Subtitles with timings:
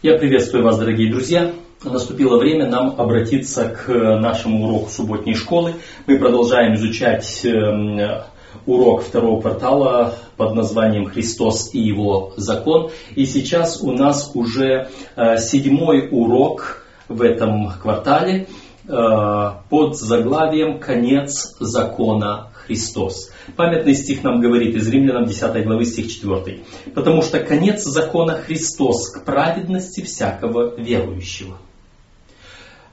[0.00, 1.50] Я приветствую вас, дорогие друзья.
[1.82, 5.74] Наступило время нам обратиться к нашему уроку субботней школы.
[6.06, 7.98] Мы продолжаем изучать эм,
[8.64, 12.92] урок второго квартала под названием «Христос и его закон».
[13.16, 18.46] И сейчас у нас уже э, седьмой урок в этом квартале э,
[18.88, 23.30] под заглавием «Конец закона Христос».
[23.56, 26.60] Памятный стих нам говорит из Римлянам 10 главы стих 4.
[26.94, 31.58] «Потому что конец закона Христос к праведности всякого верующего».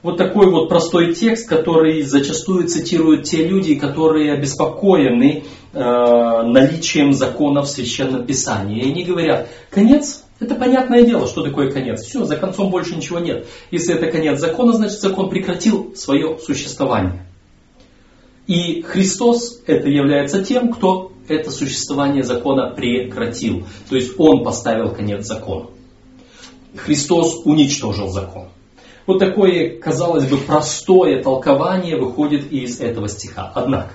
[0.02, 7.62] Вот такой вот простой текст, который зачастую цитируют те люди, которые обеспокоены э, наличием закона
[7.62, 8.84] в Священном Писании.
[8.84, 12.02] И они говорят, конец это понятное дело, что такое конец.
[12.02, 13.46] Все, за концом больше ничего нет.
[13.70, 17.26] Если это конец закона, значит закон прекратил свое существование.
[18.46, 23.66] И Христос это является тем, кто это существование закона прекратил.
[23.88, 25.70] То есть Он поставил конец закону.
[26.76, 28.48] Христос уничтожил закон.
[29.06, 33.52] Вот такое, казалось бы, простое толкование выходит из этого стиха.
[33.54, 33.94] Однако,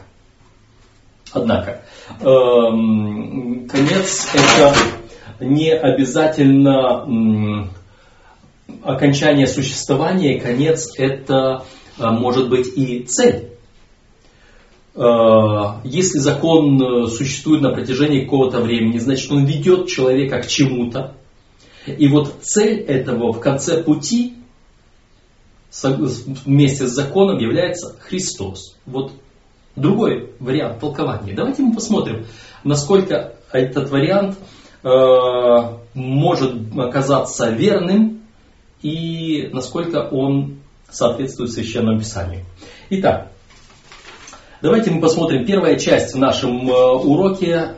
[1.31, 1.83] однако,
[2.21, 4.73] эм, конец это
[5.41, 7.69] не обязательно
[8.83, 11.65] окончание существования, конец это
[11.97, 13.49] э, может быть и цель.
[14.95, 21.15] Э, если закон э, существует на протяжении какого-то времени, значит он ведет человека к чему-то.
[21.85, 24.35] И вот цель этого в конце пути
[25.83, 28.75] вместе с законом является Христос.
[28.85, 29.13] Вот
[29.75, 31.33] другой вариант толкования.
[31.33, 32.25] Давайте мы посмотрим,
[32.63, 34.37] насколько этот вариант
[34.83, 38.21] может оказаться верным
[38.81, 40.57] и насколько он
[40.89, 42.45] соответствует Священному Писанию.
[42.89, 43.31] Итак,
[44.61, 45.43] Давайте мы посмотрим.
[45.43, 47.77] Первая часть в нашем э, уроке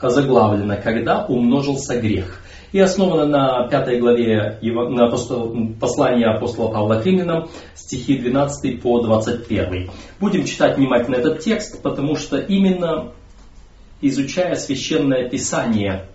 [0.00, 2.40] заглавлена «Когда умножился грех»
[2.72, 5.10] и основана на пятой главе на
[5.78, 9.90] послания апостола Павла к римлянам, стихи 12 по 21.
[10.18, 13.12] Будем читать внимательно этот текст, потому что именно
[14.00, 16.08] изучая священное писание,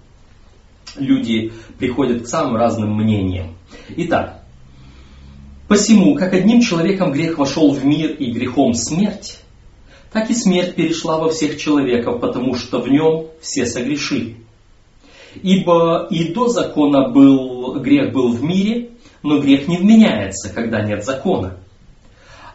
[0.96, 3.56] люди приходят к самым разным мнениям.
[3.90, 4.44] Итак,
[5.68, 9.40] «Посему, как одним человеком грех вошел в мир и грехом смерть,
[10.12, 14.36] так и смерть перешла во всех человеков, потому что в нем все согрешили.
[15.42, 18.90] Ибо и до закона был, грех был в мире,
[19.24, 21.58] но грех не вменяется, когда нет закона.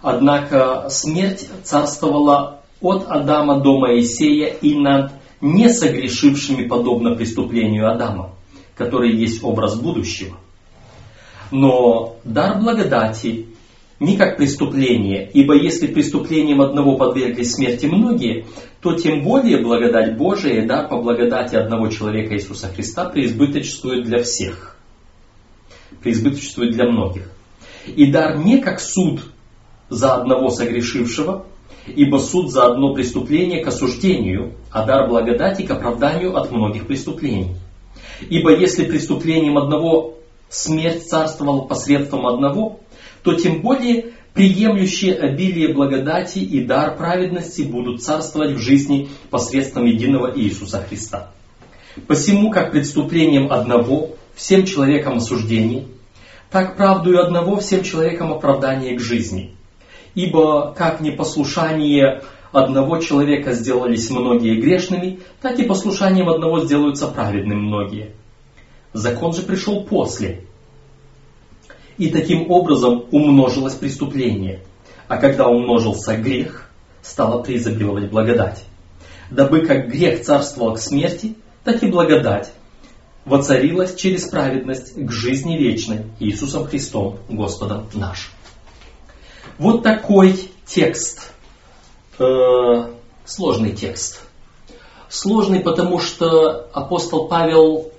[0.02, 8.32] Однако смерть царствовала от Адама до Моисея и над несогрешившими подобно преступлению Адама,
[8.74, 10.38] который есть образ будущего.
[11.50, 13.46] Но дар благодати
[13.98, 18.46] не как преступление, ибо если преступлением одного подвергли смерти многие,
[18.82, 24.22] то тем более благодать Божия и дар по благодати одного человека Иисуса Христа преизбыточествует для
[24.22, 24.76] всех,
[26.02, 27.30] преизбыточествует для многих.
[27.86, 29.22] И дар не как суд
[29.88, 31.46] за одного согрешившего,
[31.86, 37.54] ибо суд за одно преступление к осуждению, а дар благодати к оправданию от многих преступлений.
[38.28, 40.14] Ибо если преступлением одного
[40.48, 42.80] смерть царствовала посредством одного,
[43.22, 50.32] то тем более приемлющие обилие благодати и дар праведности будут царствовать в жизни посредством единого
[50.38, 51.32] Иисуса Христа.
[52.06, 55.86] Посему, как преступлением одного всем человекам осуждение,
[56.50, 59.55] так правдою одного всем человекам оправдание к жизни.
[60.16, 68.14] Ибо как непослушание одного человека сделались многие грешными, так и послушанием одного сделаются праведным многие.
[68.94, 70.44] Закон же пришел после,
[71.98, 74.62] и таким образом умножилось преступление.
[75.06, 76.70] А когда умножился грех,
[77.02, 78.64] стала преизобиловать благодать.
[79.30, 82.50] Дабы как грех царствовал к смерти, так и благодать
[83.26, 88.30] воцарилась через праведность к жизни вечной Иисусом Христом, Господом нашим.
[89.58, 91.32] Вот такой текст,
[92.18, 92.24] э,
[93.24, 94.22] сложный текст.
[95.08, 97.90] Сложный, потому что апостол Павел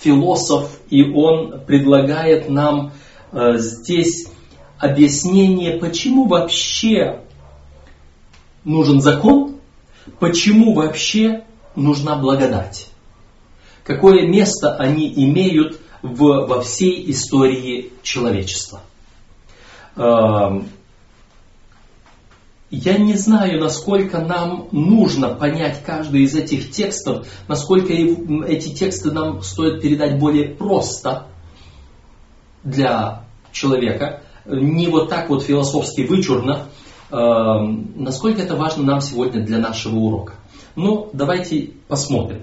[0.00, 2.92] философ, и он предлагает нам
[3.32, 4.28] Э, здесь
[4.78, 7.20] объяснение, почему вообще
[8.64, 9.56] нужен закон,
[10.18, 11.44] почему вообще
[11.74, 12.88] нужна благодать.
[13.84, 18.82] Какое место они имеют в, во всей истории человечества.
[19.96, 20.68] Эм,
[22.70, 29.42] я не знаю, насколько нам нужно понять каждый из этих текстов, насколько эти тексты нам
[29.42, 31.26] стоит передать более просто–
[32.64, 36.68] для человека, не вот так вот философски вычурно,
[37.10, 40.34] э, насколько это важно нам сегодня для нашего урока.
[40.76, 42.42] Ну, давайте посмотрим.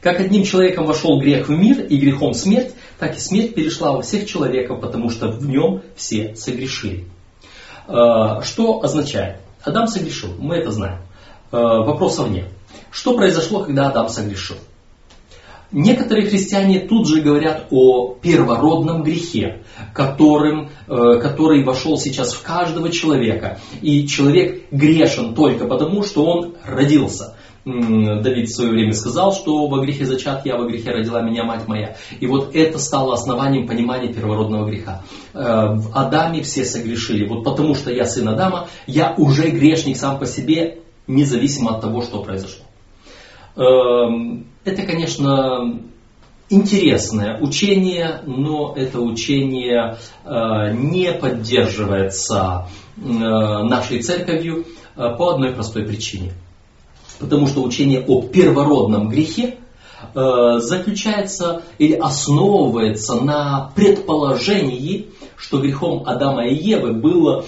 [0.00, 4.02] Как одним человеком вошел грех в мир и грехом смерть, так и смерть перешла во
[4.02, 7.06] всех человеков, потому что в нем все согрешили.
[7.88, 9.40] Э, что означает?
[9.64, 10.98] Адам согрешил, мы это знаем.
[11.50, 12.48] Э, вопросов нет.
[12.90, 14.56] Что произошло, когда Адам согрешил?
[15.70, 19.62] Некоторые христиане тут же говорят о первородном грехе,
[19.94, 23.58] которым, э, который вошел сейчас в каждого человека.
[23.82, 27.36] И человек грешен только потому, что он родился.
[27.68, 31.68] Давид в свое время сказал, что во грехе зачат я, во грехе родила меня мать
[31.68, 31.96] моя.
[32.18, 35.02] И вот это стало основанием понимания первородного греха.
[35.34, 37.26] Э, в Адаме все согрешили.
[37.26, 42.02] Вот потому что я сын Адама, я уже грешник сам по себе, независимо от того,
[42.02, 42.64] что произошло.
[43.56, 45.80] Эм, это, конечно,
[46.48, 52.66] интересное учение, но это учение э, не поддерживается
[52.96, 56.32] э, нашей церковью по одной простой причине.
[57.18, 59.56] Потому что учение о первородном грехе
[60.14, 67.44] заключается или основывается на предположении, что грехом Адама и Евы было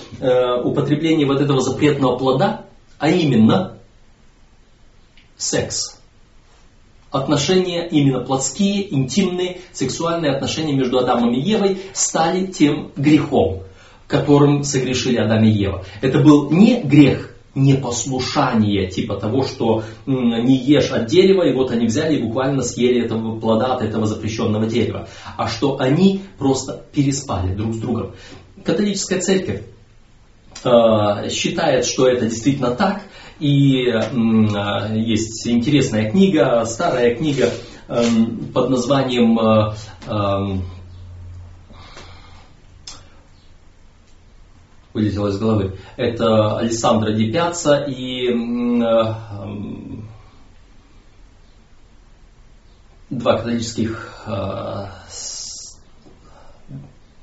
[0.65, 2.65] употребление вот этого запретного плода,
[2.99, 3.79] а именно
[5.37, 6.01] секс
[7.11, 13.63] отношения именно плотские, интимные, сексуальные отношения между Адамом и Евой стали тем грехом,
[14.07, 15.85] которым согрешили Адам и Ева.
[16.03, 21.87] Это был не грех непослушание, типа того, что не ешь от дерева, и вот они
[21.87, 27.55] взяли и буквально съели этого плода от этого запрещенного дерева, а что они просто переспали
[27.55, 28.14] друг с другом.
[28.64, 29.62] Католическая церковь
[30.64, 33.02] э, считает, что это действительно так,
[33.41, 37.50] и а, есть интересная книга, старая книга
[37.88, 39.75] эм, под названием э,
[40.06, 40.62] эм,
[44.93, 45.77] вылетело из головы.
[45.97, 49.15] Это Александра Ди Пьяца и э,
[53.11, 54.87] два католических э,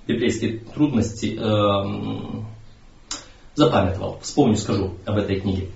[0.07, 1.37] библейские трудности
[3.55, 4.19] запамятовал.
[4.21, 5.69] Вспомню, скажу об этой книге.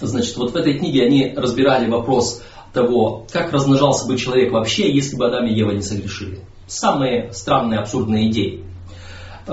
[0.00, 2.42] Значит, вот в этой книге они разбирали вопрос
[2.72, 6.40] того, как размножался бы человек вообще, если бы Адам и Ева не согрешили.
[6.66, 8.64] Самые странные, абсурдные идеи.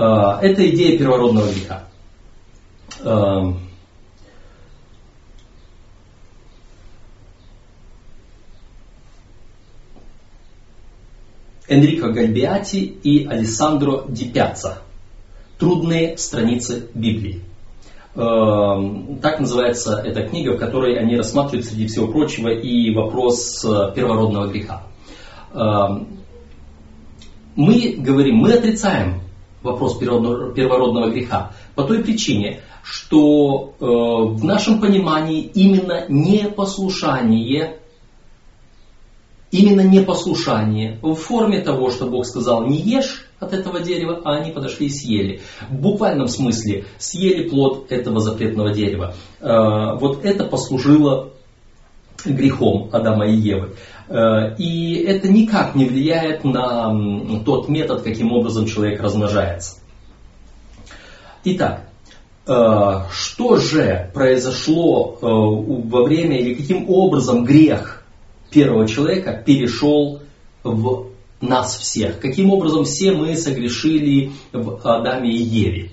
[0.00, 1.84] А, это идея первородного греха.
[3.02, 3.52] А,
[11.66, 14.82] Энрико Гальбиати и Алессандро Ди Пьяцца.
[15.58, 17.42] Трудные страницы Библии.
[18.14, 23.92] Эм, так называется эта книга, в которой они рассматривают среди всего прочего и вопрос э,
[23.94, 24.84] первородного греха.
[27.56, 29.20] Мы говорим, мы отрицаем
[29.72, 37.78] вопрос первородного греха по той причине, что э, в нашем понимании именно непослушание
[39.50, 44.52] именно непослушание в форме того, что Бог сказал не ешь от этого дерева, а они
[44.52, 45.40] подошли и съели.
[45.70, 49.14] В буквальном смысле съели плод этого запретного дерева.
[49.40, 51.30] Э, вот это послужило
[52.24, 53.74] грехом Адама и Евы.
[54.08, 59.76] Э, и это никак не влияет на тот метод, каким образом человек размножается.
[61.44, 61.88] Итак,
[62.46, 62.52] э,
[63.12, 68.04] что же произошло во время или каким образом грех
[68.50, 70.22] первого человека перешел
[70.64, 71.08] в
[71.40, 72.18] нас всех.
[72.20, 75.90] Каким образом все мы согрешили в Адаме и Еве?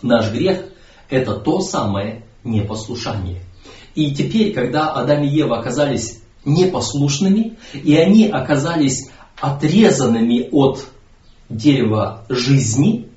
[0.00, 0.64] Наш грех–
[1.10, 3.42] это то самое непослушание.
[3.94, 10.86] И теперь, когда Адам и Ева оказались непослушными, и они оказались отрезанными от
[11.48, 13.08] дерева жизни,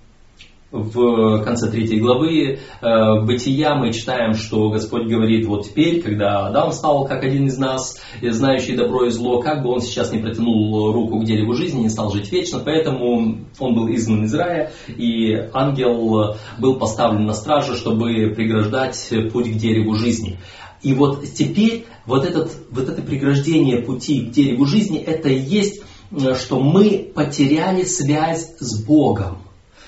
[0.76, 6.72] в конце третьей главы э, Бытия мы читаем, что Господь говорит, вот теперь, когда Адам
[6.74, 10.92] стал как один из нас, знающий добро и зло, как бы он сейчас не протянул
[10.92, 15.34] руку к дереву жизни, не стал жить вечно, поэтому он был изгнан из рая, и
[15.54, 20.40] ангел был поставлен на страже, чтобы преграждать путь к дереву жизни.
[20.86, 25.82] И вот теперь вот, этот, вот это преграждение пути к дереву жизни, это и есть,
[26.12, 29.40] э, что мы потеряли связь с Богом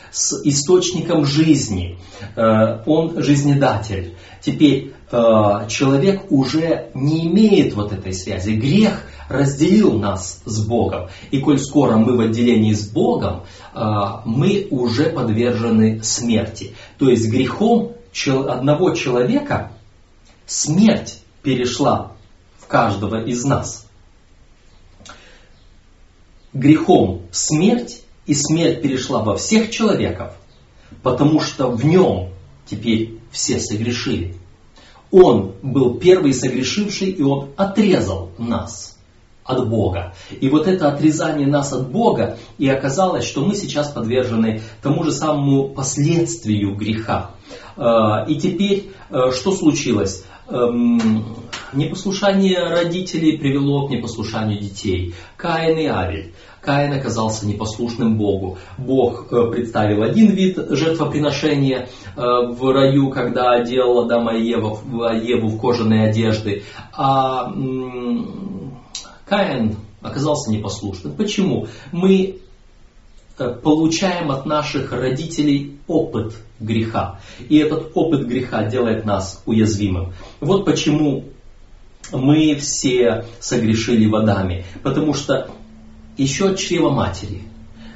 [0.10, 2.00] с источником жизни.
[2.36, 4.16] Э, он жизнедатель.
[4.42, 8.54] Теперь э, человек уже не имеет вот этой связи.
[8.54, 11.10] Грех разделил нас с Богом.
[11.30, 13.44] И коль скоро мы в отделении с Богом,
[14.26, 16.74] мы уже подвержены смерти.
[16.98, 17.92] То есть грехом
[18.48, 19.74] одного человека
[20.48, 22.14] смерть перешла
[22.58, 23.88] в каждого из нас.
[26.54, 30.34] Грехом смерть и смерть перешла во всех человеков,
[31.04, 32.30] потому что в нем
[32.66, 34.36] теперь все согрешили.
[35.12, 38.98] Он был первый согрешивший, и он отрезал нас
[39.44, 40.14] от Бога.
[40.42, 45.12] И вот это отрезание нас от Бога, и оказалось, что мы сейчас подвержены тому же
[45.12, 47.32] самому последствию греха.
[47.78, 50.26] А, и теперь э, что случилось?
[50.50, 51.26] Эм,
[51.74, 55.14] непослушание родителей привело к непослушанию детей.
[55.36, 56.34] Каин и Авель.
[56.62, 58.58] Каин оказался непослушным Богу.
[58.78, 64.80] Бог э, представил один вид жертвоприношения э, в раю, когда одел Адама и Еву,
[65.22, 66.64] Еву в кожаные одежды,
[66.94, 67.54] а
[69.26, 71.14] Каин оказался непослушным.
[71.14, 71.68] Почему?
[71.92, 72.38] Мы э,
[73.38, 77.20] получаем от наших родителей опыт греха.
[77.50, 80.14] И этот опыт греха делает нас уязвимым.
[80.40, 81.26] Вот почему
[82.12, 84.66] мы все согрешили водами.
[84.84, 85.50] Потому что
[86.18, 87.44] еще от чрева матери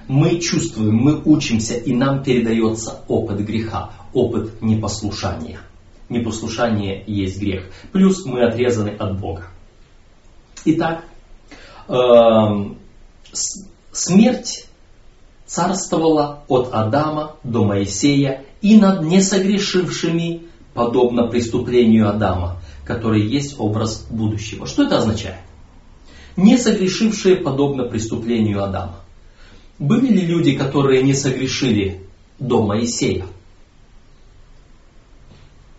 [0.07, 5.60] мы чувствуем, мы учимся, и нам передается опыт греха, опыт непослушания.
[6.10, 7.71] Непослушание есть грех.
[7.91, 9.48] Плюс мы отрезаны от Бога.
[10.65, 11.05] Итак,
[11.91, 12.77] Эм,
[13.91, 14.67] смерть
[15.51, 20.43] царствовала от Адама до Моисея и над несогрешившими,
[20.74, 24.65] подобно преступлению Адама, который есть образ будущего.
[24.65, 25.41] Что это означает?
[26.38, 29.01] Не согрешившие подобно преступлению Адама.
[29.77, 32.08] Были ли люди, которые не согрешили
[32.39, 33.25] до Моисея?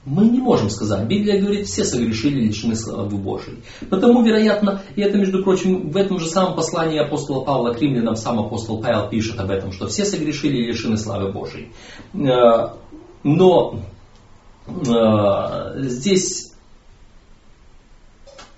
[0.04, 1.06] Мы не можем сказать.
[1.06, 3.62] Библия говорит, все согрешили, лишены славы Божией.
[3.88, 8.16] Потому, вероятно, и это, между прочим, в этом же самом послании апостола Павла к римлянам
[8.16, 11.72] сам апостол Павел пишет об этом, что все согрешили лишены славы Божией.
[12.14, 12.70] Э,
[13.22, 13.80] но
[14.66, 16.52] э, здесь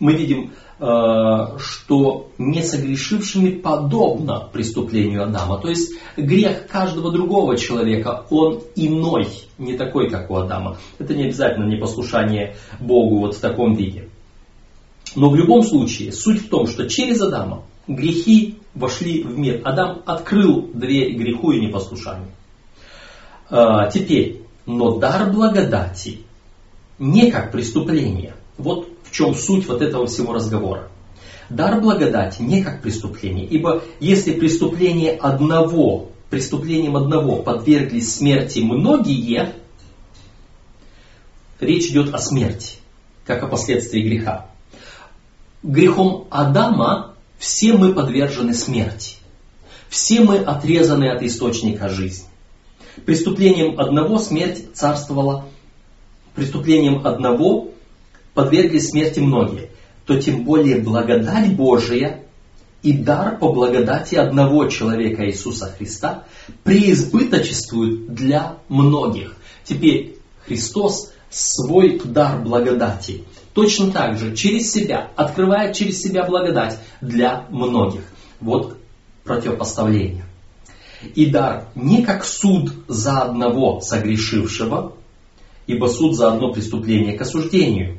[0.00, 5.58] мы видим что не согрешившими подобно преступлению Адама.
[5.58, 10.78] То есть грех каждого другого человека, он иной, не такой, как у Адама.
[10.98, 14.08] Это не обязательно непослушание Богу вот в таком виде.
[15.14, 19.60] Но в любом случае, суть в том, что через Адама грехи вошли в мир.
[19.64, 22.30] Адам открыл дверь греху и непослушанию.
[23.50, 26.20] Э, теперь, но дар благодати
[26.98, 28.34] не как преступление.
[28.56, 30.88] Вот чем суть вот этого всего разговора.
[31.48, 39.54] Дар благодати не как преступление, ибо если преступление одного, преступлением одного подверглись смерти многие,
[41.60, 42.78] речь идет о смерти,
[43.24, 44.50] как о последствии греха.
[45.62, 49.16] Грехом Адама все мы подвержены смерти.
[49.88, 52.26] Все мы отрезаны от источника жизни.
[53.06, 55.44] Преступлением одного смерть царствовала,
[56.34, 57.68] преступлением одного
[58.34, 59.70] подвергли смерти многие,
[60.06, 62.24] то тем более благодать Божия
[62.82, 66.24] и дар по благодати одного человека Иисуса Христа
[66.64, 69.36] преизбыточествует для многих.
[69.64, 73.24] Теперь Христос свой дар благодати
[73.54, 78.02] точно так же через себя, открывает через себя благодать для многих.
[78.40, 78.76] Вот
[79.24, 80.26] противопоставление.
[81.14, 84.94] И дар не как суд за одного согрешившего,
[85.66, 87.98] ибо суд за одно преступление к осуждению,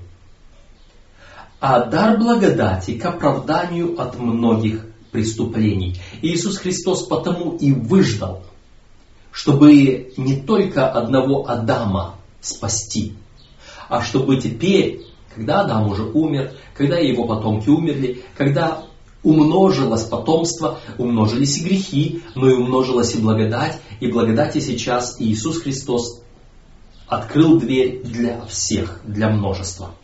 [1.68, 6.00] а дар благодати к оправданию от многих преступлений.
[6.22, 8.44] Иисус Христос потому и выждал,
[9.32, 13.14] чтобы не только одного Адама спасти,
[13.90, 18.84] а чтобы теперь, когда Адам уже умер, когда его потомки умерли, когда
[19.24, 26.22] умножилось потомство, умножились и грехи, но и умножилась и благодать, и благодати сейчас Иисус Христос
[27.08, 29.96] открыл дверь для всех, для множества.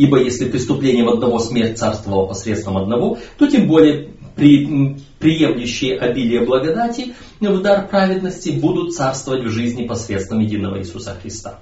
[0.00, 7.14] Ибо если преступлением одного смерть царствовала посредством одного, то тем более при, приемлющие обилие благодати
[7.38, 11.58] в дар праведности будут царствовать в жизни посредством единого Иисуса Христа.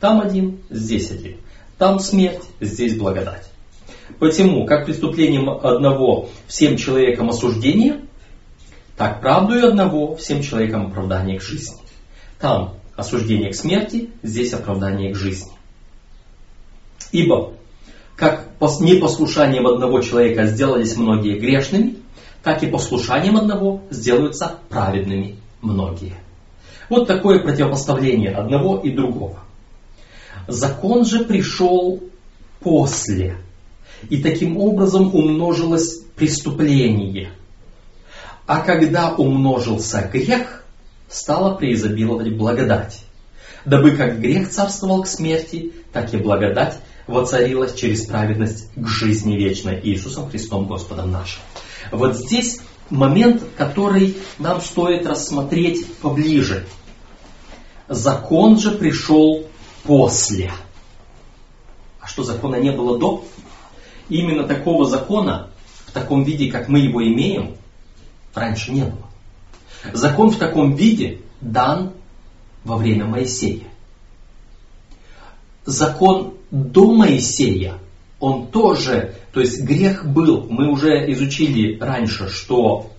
[0.00, 1.36] Там один, здесь один.
[1.76, 3.44] Там смерть, здесь благодать.
[4.18, 4.64] Почему?
[4.64, 8.00] Как преступлением одного всем человекам осуждение,
[8.96, 11.82] так правдою одного всем человекам оправдание к жизни.
[12.40, 15.52] Там осуждение к смерти, здесь оправдание к жизни.
[17.12, 17.52] Ибо
[18.16, 18.48] как
[18.80, 21.96] непослушанием одного человека сделались многие грешными,
[22.42, 26.14] так и послушанием одного сделаются праведными многие.
[26.88, 29.40] Вот такое противопоставление одного и другого.
[30.48, 32.02] Закон же пришел
[32.60, 33.36] после,
[34.10, 37.30] и таким образом умножилось преступление.
[38.46, 40.64] А когда умножился грех,
[41.08, 43.04] стала преизобиловать благодать,
[43.64, 49.80] дабы как грех царствовал к смерти, так и благодать воцарилась через праведность к жизни вечной
[49.82, 51.40] Иисусом Христом Господом нашим.
[51.90, 56.66] Вот здесь момент, который нам стоит рассмотреть поближе.
[57.88, 59.46] Закон же пришел
[59.82, 60.52] после.
[62.00, 63.24] А что закона не было до?
[64.12, 65.50] именно такого закона
[65.86, 67.56] в таком виде, как мы его имеем,
[68.34, 69.06] раньше не было.
[69.92, 71.92] Закон в таком виде дан
[72.64, 73.64] во время Моисея.
[75.64, 77.78] Закон до Моисея,
[78.20, 82.90] он тоже, то есть грех был, мы уже изучили раньше, что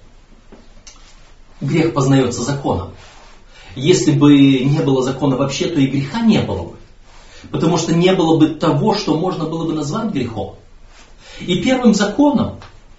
[1.61, 2.89] грех познается законом.
[3.75, 6.73] Если бы не было закона вообще, то и греха не было бы.
[7.51, 10.55] Потому что не было бы того, что можно было бы назвать грехом.
[11.39, 12.55] И первым законом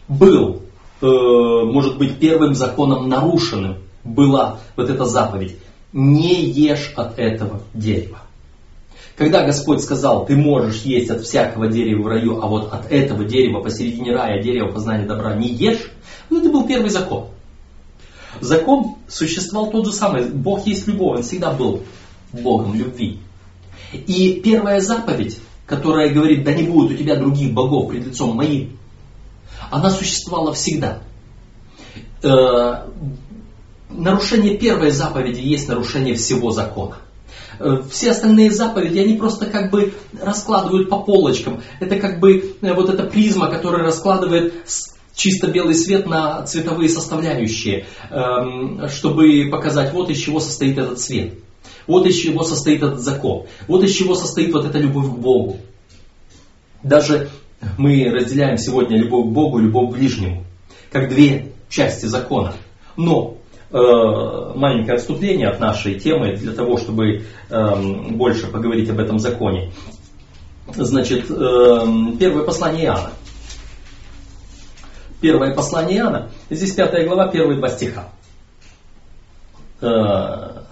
[0.06, 0.62] был,
[1.00, 5.56] э, может быть, первым законом нарушенным была вот эта заповедь.
[5.92, 8.23] Не ешь от этого дерева.
[9.16, 13.24] Когда Господь сказал, ты можешь есть от всякого дерева в раю, а вот от этого
[13.24, 15.92] дерева посередине рая, дерева познания добра, не ешь,
[16.30, 17.28] вот это был первый закон.
[18.40, 20.24] Закон существовал тот же самый.
[20.24, 21.82] Бог есть любовь, он всегда был
[22.32, 23.20] Богом любви.
[23.92, 28.76] И первая заповедь, которая говорит, да не будет у тебя других богов пред лицом моим,
[29.70, 30.98] она существовала всегда.
[32.22, 32.88] Э,
[33.90, 36.96] нарушение первой заповеди есть нарушение всего закона.
[37.58, 41.62] Э, все остальные заповеди, они просто как бы раскладывают по полочкам.
[41.80, 44.54] Это как бы э, вот эта призма, которая раскладывает
[45.14, 51.34] чисто белый свет на цветовые составляющие, эм, чтобы показать, вот из чего состоит этот цвет.
[51.86, 53.46] Вот из чего состоит этот закон.
[53.68, 55.58] Вот из чего состоит вот эта любовь к Богу.
[56.82, 57.30] Даже
[57.78, 60.44] мы разделяем сегодня любовь к Богу любовь к ближнему,
[60.90, 62.54] как две части закона.
[62.96, 63.38] Но
[63.70, 69.72] маленькое отступление от нашей темы для того, чтобы э, больше поговорить об этом законе.
[70.68, 71.86] Значит, э,
[72.18, 73.10] первое послание Иоанна.
[75.20, 76.30] Первое послание Иоанна.
[76.50, 78.10] Здесь пятая глава, первые два стиха.
[79.80, 80.64] Э,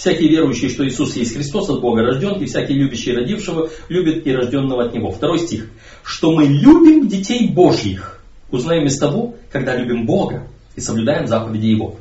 [0.00, 4.32] Всякий верующий, что Иисус есть Христос, от Бога рожден, и всякий любящий родившего любит и
[4.32, 5.10] рожденного от Него.
[5.10, 5.68] Второй стих.
[6.02, 8.18] Что мы любим детей Божьих,
[8.50, 10.48] узнаем из того, когда любим Бога
[10.80, 11.96] и соблюдаем заповеди Его.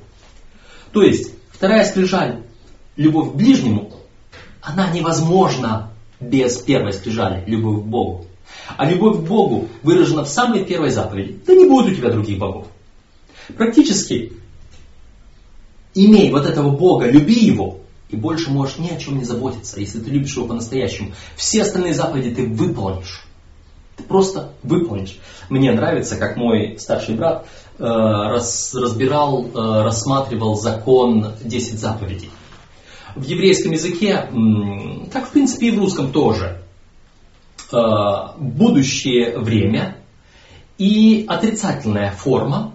[0.92, 2.44] То есть, вторая скрижаль,
[2.96, 3.94] любовь к ближнему,
[4.62, 8.26] она невозможна без первой скрижали, любовь к Богу.
[8.78, 11.40] А любовь к Богу выражена в самой первой заповеди.
[11.46, 12.68] Да не будет у тебя других богов.
[13.56, 14.34] Практически,
[15.94, 20.00] имей вот этого Бога, люби Его, и больше можешь ни о чем не заботиться, если
[20.00, 21.12] ты любишь его по-настоящему.
[21.36, 23.26] Все остальные заповеди ты выполнишь.
[23.98, 25.20] Ты просто выполнишь.
[25.50, 27.48] Мне нравится, как мой старший брат
[27.84, 32.30] раз, разбирал, э, рассматривал закон 10 заповедей.
[33.16, 34.30] В еврейском языке,
[35.12, 36.62] как в принципе и в русском тоже,
[37.72, 37.78] э,
[38.38, 39.98] будущее время
[40.78, 42.74] и отрицательная форма,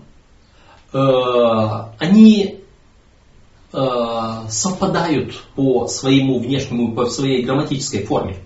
[0.92, 0.98] э,
[1.98, 2.64] они
[3.76, 8.36] Э, совпадают по своему внешнему, по своей грамматической форме.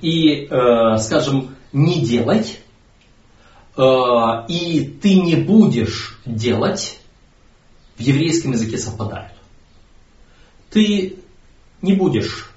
[0.00, 2.61] И, э, скажем, не делать, э,
[3.76, 6.98] и ты не будешь делать,
[7.96, 9.32] в еврейском языке совпадают.
[10.70, 11.16] Ты
[11.80, 12.50] не будешь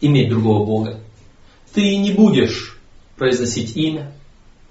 [0.00, 1.00] иметь другого Бога.
[1.72, 2.78] Ты не будешь
[3.16, 4.12] произносить имя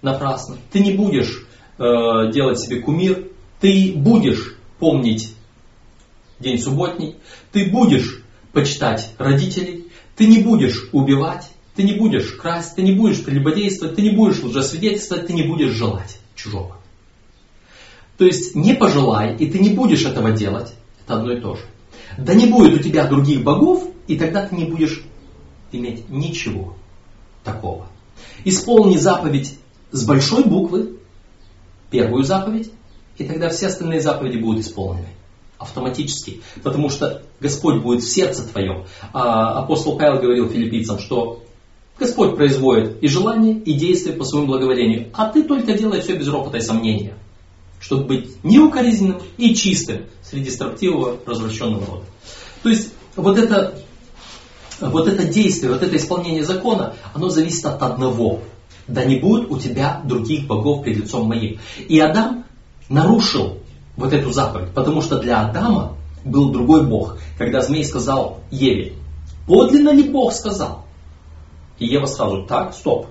[0.01, 0.57] напрасно.
[0.71, 1.45] Ты не будешь
[1.77, 3.27] э, делать себе кумир.
[3.59, 5.35] Ты будешь помнить
[6.39, 7.17] день субботний,
[7.51, 13.23] ты будешь почитать родителей, ты не будешь убивать, ты не будешь красть, ты не будешь
[13.23, 16.75] прелюбодействовать, ты не будешь лжесвидетельствовать, ты не будешь желать чужого.
[18.17, 20.73] То есть не пожелай, и ты не будешь этого делать,
[21.05, 21.61] это одно и то же.
[22.17, 25.05] Да не будет у тебя других богов, и тогда ты не будешь
[25.71, 26.75] иметь ничего
[27.45, 27.87] такого.
[28.43, 29.57] Исполни заповедь
[29.91, 30.97] с большой буквы,
[31.91, 32.73] первую заповедь,
[33.17, 35.07] и тогда все остальные заповеди будут исполнены
[35.57, 38.85] автоматически, потому что Господь будет в сердце твоем.
[39.13, 41.43] А апостол Павел говорил филиппийцам, что
[41.99, 46.27] Господь производит и желание, и действие по своему благоволению, а ты только делай все без
[46.29, 47.13] ропота и сомнения,
[47.79, 52.05] чтобы быть неукоризненным и чистым среди строптивого, развращенного рода.
[52.63, 53.75] То есть вот это,
[54.79, 58.39] вот это действие, вот это исполнение закона, оно зависит от одного.
[58.87, 61.59] Да не будет у тебя других богов пред лицом моим.
[61.87, 62.45] И Адам
[62.87, 63.59] нарушил
[63.97, 64.73] вот эту заповедь.
[64.73, 67.17] Потому что для Адама был другой Бог.
[67.37, 68.93] Когда змей сказал Еве,
[69.45, 70.85] подлинно ли Бог сказал?
[71.79, 73.07] И Ева сразу, так, стоп.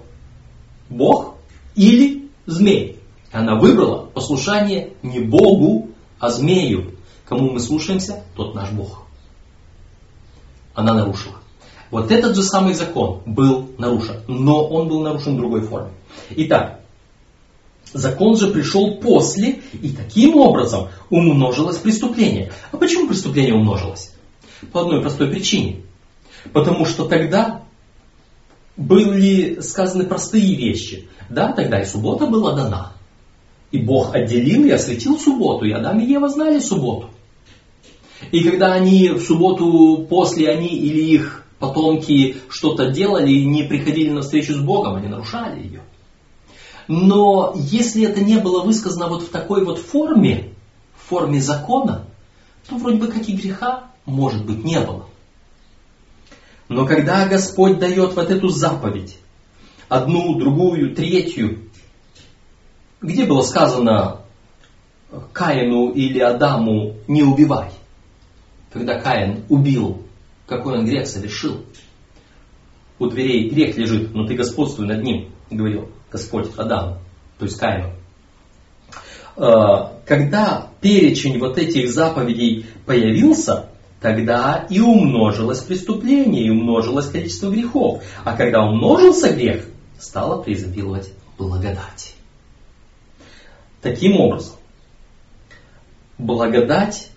[0.88, 1.34] Бог
[1.74, 2.98] или змей?
[3.32, 6.94] Она выбрала послушание не Богу, а змею.
[7.26, 9.02] Кому мы слушаемся, тот наш Бог.
[10.74, 11.36] Она нарушила.
[11.90, 15.92] Вот этот же самый закон был нарушен, но он был нарушен в другой форме.
[16.30, 16.78] Итак,
[17.92, 22.52] Закон же пришел после, и таким образом умножилось преступление.
[22.70, 24.14] А почему преступление умножилось?
[24.72, 25.82] По одной простой причине.
[26.52, 27.62] Потому что тогда
[28.78, 31.08] были сказаны простые вещи.
[31.28, 32.92] Да, тогда и суббота была дана.
[33.70, 37.10] И Бог отделил и осветил субботу, и Адам и Ева знали субботу.
[38.30, 44.10] И когда они в субботу после, они или их потомки что-то делали и не приходили
[44.10, 45.82] на встречу с Богом, они нарушали ее.
[46.86, 50.54] Но если это не было высказано вот в такой вот форме,
[50.96, 52.06] в форме закона,
[52.68, 55.06] то вроде бы как и греха, может быть, не было.
[56.68, 59.18] Но когда Господь дает вот эту заповедь,
[59.88, 61.70] одну, другую, третью,
[63.00, 64.20] где было сказано
[65.32, 67.70] Каину или Адаму не убивай?
[68.70, 70.02] Когда Каин убил,
[70.46, 71.64] какой он грех совершил?
[72.98, 76.98] У дверей грех лежит, но ты господствуй над ним, говорил Господь Адаму,
[77.38, 77.92] то есть Каину.
[79.36, 88.02] А, когда перечень вот этих заповедей появился, тогда и умножилось преступление, и умножилось количество грехов.
[88.24, 89.64] А когда умножился грех,
[89.98, 92.14] стало преизобиловать благодать.
[93.80, 94.56] Таким образом,
[96.18, 97.10] благодать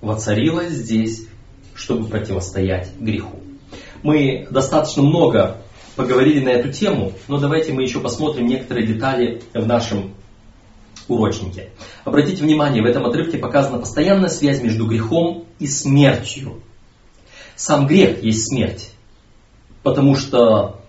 [0.00, 1.26] воцарилась здесь,
[1.74, 3.40] чтобы противостоять греху.
[4.02, 5.58] Мы достаточно много
[5.96, 10.14] поговорили на эту тему, но давайте мы еще посмотрим некоторые детали в нашем
[11.08, 11.70] урочнике.
[12.04, 16.62] Обратите внимание, в этом отрывке показана постоянная связь между грехом и смертью.
[17.56, 18.90] Сам грех есть смерть,
[19.82, 20.80] потому что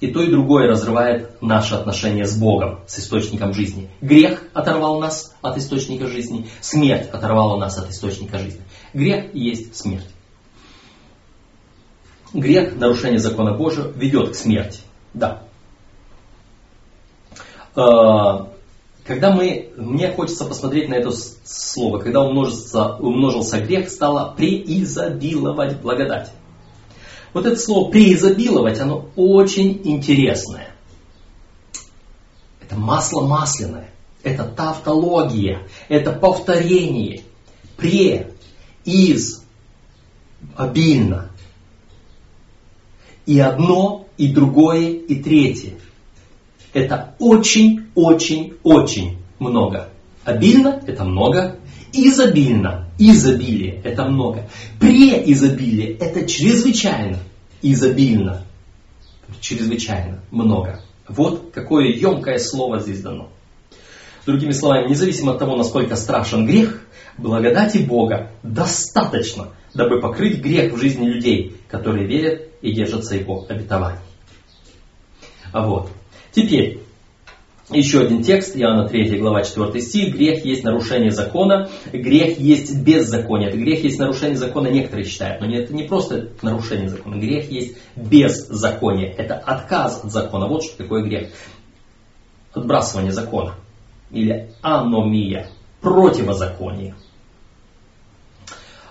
[0.00, 3.90] и то, и другое разрывает наши отношения с Богом, с источником жизни.
[4.00, 8.60] Грех оторвал нас от источника жизни, смерть оторвала нас от источника жизни.
[8.92, 10.08] Грех есть смерть.
[12.32, 14.80] Грех, нарушение закона Божьего, ведет к смерти.
[15.14, 15.42] Да.
[19.04, 21.10] Когда мы, мне хочется посмотреть на это
[21.44, 26.32] слово, когда умножился, умножился грех, стало преизобиловать благодать.
[27.34, 30.74] Вот это слово преизобиловать, оно очень интересное.
[32.62, 33.90] Это масло масляное,
[34.22, 37.22] это тавтология, это повторение.
[37.76, 38.32] Пре,
[38.84, 39.42] из,
[40.56, 41.30] обильно.
[43.26, 45.74] И одно, и другое, и третье.
[46.72, 47.16] Это
[47.94, 49.88] очень-очень-очень много.
[50.24, 51.58] Обильно– это много.
[51.92, 54.48] Изобильно– изобилие– это много.
[54.80, 57.18] Преизобилие– это чрезвычайно
[57.62, 58.44] изобильно.
[59.40, 60.80] Чрезвычайно много.
[61.08, 63.30] Вот какое емкое слово здесь дано.
[64.26, 66.80] Другими словами, независимо от того, насколько страшен грех,
[67.18, 73.98] благодати Бога достаточно, дабы покрыть грех в жизни людей, которые верят и держатся Его обетований.
[75.52, 75.90] А вот.
[76.32, 76.80] Теперь,
[77.70, 80.14] еще один текст, Иоанна 3 глава 4 стих.
[80.14, 83.48] Грех есть нарушение закона, грех есть беззаконие.
[83.48, 85.40] Это грех есть нарушение закона, некоторые считают.
[85.40, 89.12] Но это не просто нарушение закона, грех есть беззаконие.
[89.12, 90.46] Это отказ от закона.
[90.46, 91.30] Вот что такое грех.
[92.52, 93.54] Отбрасывание закона.
[94.10, 95.48] Или аномия,
[95.80, 96.94] противозаконие.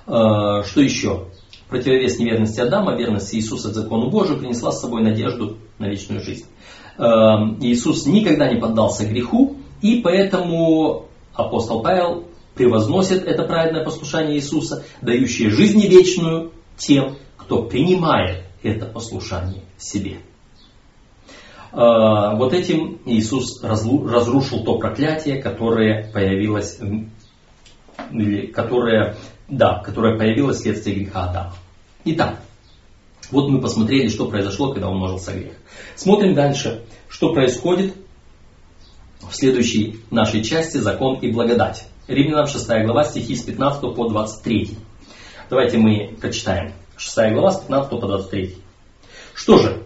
[0.08, 1.28] А, что еще?
[1.70, 6.46] Противовес неверности Адама, верность Иисуса к закону Божию принесла с собой надежду на вечную жизнь.
[6.98, 14.84] Эм, Иисус никогда не поддался греху, и поэтому апостол Павел превозносит это праведное послушание Иисуса,
[15.02, 20.18] дающее жизнь вечную тем, кто принимает это послушание себе.
[21.72, 26.80] Э, вот этим Иисус разрушил то проклятие, которое появилось,
[28.54, 29.18] которое,
[29.50, 31.54] да, которое появилось вследствие греха Адама.
[32.06, 32.40] Итак,
[33.32, 35.56] вот мы посмотрели, что произошло, когда умножился грех.
[35.96, 37.94] Смотрим дальше, что происходит
[39.22, 41.88] в следующей нашей части «Закон и благодать».
[42.08, 44.78] Римлянам 6 глава, стихи с 15 по 23.
[45.50, 46.74] Давайте мы прочитаем.
[46.98, 48.56] 6 глава с 15 по 23.
[49.34, 49.84] Что же,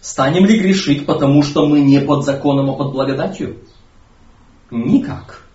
[0.00, 3.58] станем ли грешить, потому что мы не под законом, а под благодатью?
[4.70, 5.46] Никак.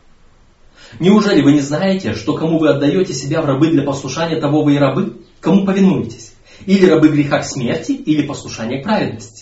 [0.99, 4.75] Неужели вы не знаете, что кому вы отдаете себя в рабы для послушания, того вы
[4.75, 5.21] и рабы?
[5.39, 6.33] Кому повинуетесь?
[6.65, 9.40] Или рабы греха к смерти, или послушание к праведности.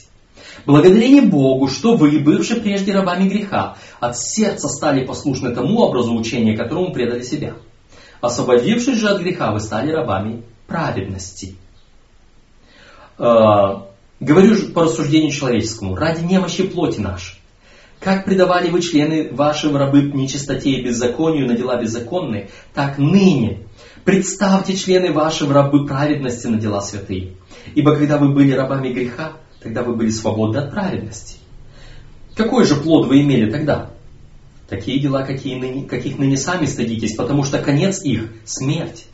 [0.69, 6.55] Благодарение Богу, что вы, бывшие прежде рабами греха, от сердца стали послушны тому образу учения,
[6.55, 7.55] которому предали себя.
[8.21, 11.55] Освободившись же от греха, вы стали рабами праведности.
[13.17, 13.77] Э,
[14.19, 17.39] говорю по рассуждению человеческому, ради немощи плоти нашей.
[17.99, 23.65] Как предавали вы члены ваши рабы нечистоте и беззаконию на дела беззаконные, так ныне
[24.05, 27.33] Представьте члены ваши рабы праведности на дела святые.
[27.75, 31.37] Ибо когда вы были рабами греха, тогда вы были свободны от праведности.
[32.35, 33.91] Какой же плод вы имели тогда?
[34.67, 39.07] Такие дела, какие ныне, каких ныне сами стыдитесь, потому что конец их– смерть.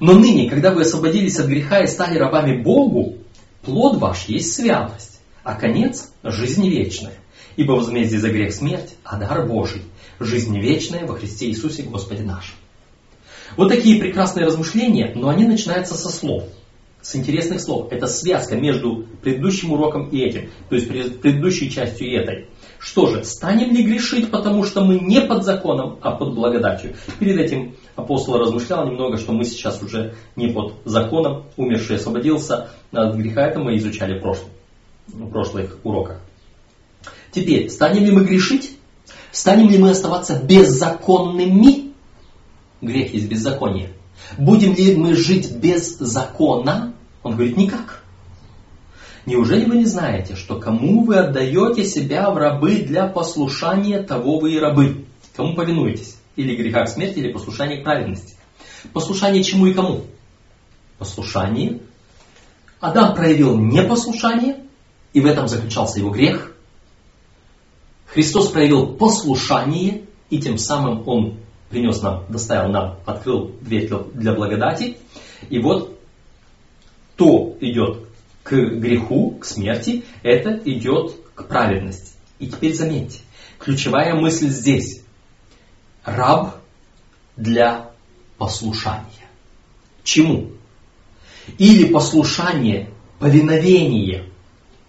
[0.00, 3.16] Но ныне, когда вы освободились от греха и стали рабами Богу,
[3.62, 7.14] плод ваш есть святость, а конец– жизнь вечная.
[7.56, 9.82] Ибо возмездие за грех смерть, а дар Божий–
[10.20, 12.54] жизнь вечная во Христе Иисусе Господе нашем.
[13.56, 16.44] Вот такие прекрасные размышления, но они начинаются со слов,
[17.08, 17.90] с интересных слов.
[17.90, 22.48] Это связка между предыдущим уроком и этим, то есть предыдущей частью и этой.
[22.78, 26.96] Что же, станем ли грешить, потому что мы не под законом, а под благодатью?
[27.18, 33.16] Перед этим апостол размышлял немного, что мы сейчас уже не под законом, умерший освободился от
[33.16, 34.50] греха, это мы изучали в, прошлом,
[35.06, 36.20] в прошлых уроках.
[37.32, 38.76] Теперь, станем ли мы грешить?
[39.32, 41.94] Станем ли мы оставаться беззаконными?
[42.82, 43.92] Грех есть беззаконие.
[44.36, 46.94] Будем ли мы жить без закона?
[47.22, 48.04] Он говорит, никак.
[49.26, 54.54] Неужели вы не знаете, что кому вы отдаете себя в рабы для послушания, того вы
[54.54, 55.04] и рабы?
[55.36, 56.16] Кому повинуетесь?
[56.36, 58.36] Или греха к смерти, или послушание к праведности?
[58.92, 60.04] Послушание чему и кому?
[60.98, 61.80] Послушание.
[62.80, 64.64] Адам проявил непослушание,
[65.12, 66.52] и в этом заключался его грех.
[68.06, 71.38] Христос проявил послушание, и тем самым Он
[71.70, 74.96] принес нам, доставил нам, открыл дверь для благодати.
[75.50, 75.97] И вот
[77.18, 78.06] то идет
[78.44, 82.12] к греху, к смерти, это идет к праведности.
[82.38, 83.20] И теперь заметьте,
[83.58, 85.02] ключевая мысль здесь.
[86.04, 86.62] Раб
[87.36, 87.90] для
[88.38, 89.04] послушания.
[90.04, 90.52] Чему?
[91.58, 94.30] Или послушание, повиновение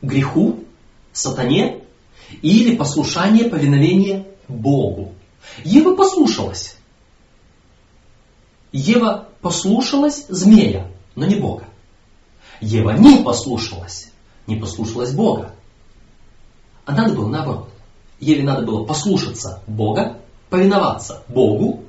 [0.04, 0.64] греху,
[1.12, 1.82] сатане,
[2.44, 5.16] или послушание, повиновение Богу.
[5.64, 6.78] Ева послушалась.
[8.72, 11.69] Ева послушалась змея, но не Бога.
[12.62, 14.12] Ева не послушалась,
[14.48, 15.54] не послушалась Бога.
[16.86, 17.70] А надо было наоборот.
[18.20, 20.18] Еве надо было послушаться Бога,
[20.50, 21.84] повиноваться Богу,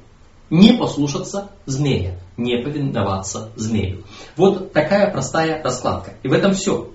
[0.48, 4.04] не послушаться змея, не повиноваться змею.
[4.36, 6.14] Вот такая простая раскладка.
[6.22, 6.90] И в этом все.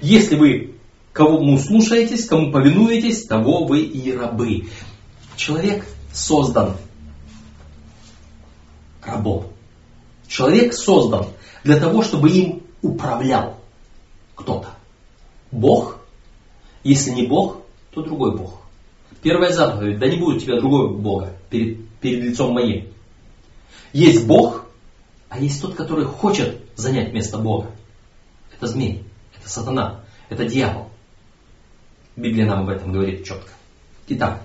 [0.00, 0.76] Если вы
[1.12, 4.68] кому слушаетесь, кому повинуетесь, того вы и рабы.
[5.36, 6.76] Человек создан
[9.02, 9.46] рабом.
[10.28, 11.26] Человек создан
[11.64, 13.58] для того, чтобы им управлял
[14.34, 14.68] кто-то.
[15.50, 15.98] Бог,
[16.84, 18.60] если не Бог, то другой Бог.
[19.22, 22.88] Первая заповедь, да не будет у тебя другого Бога перед, перед лицом моим.
[23.92, 24.66] Есть Бог,
[25.28, 27.70] а есть тот, который хочет занять место Бога.
[28.54, 29.04] Это змей,
[29.38, 30.90] это сатана, это дьявол.
[32.16, 33.50] Библия нам об этом говорит четко.
[34.08, 34.42] Итак,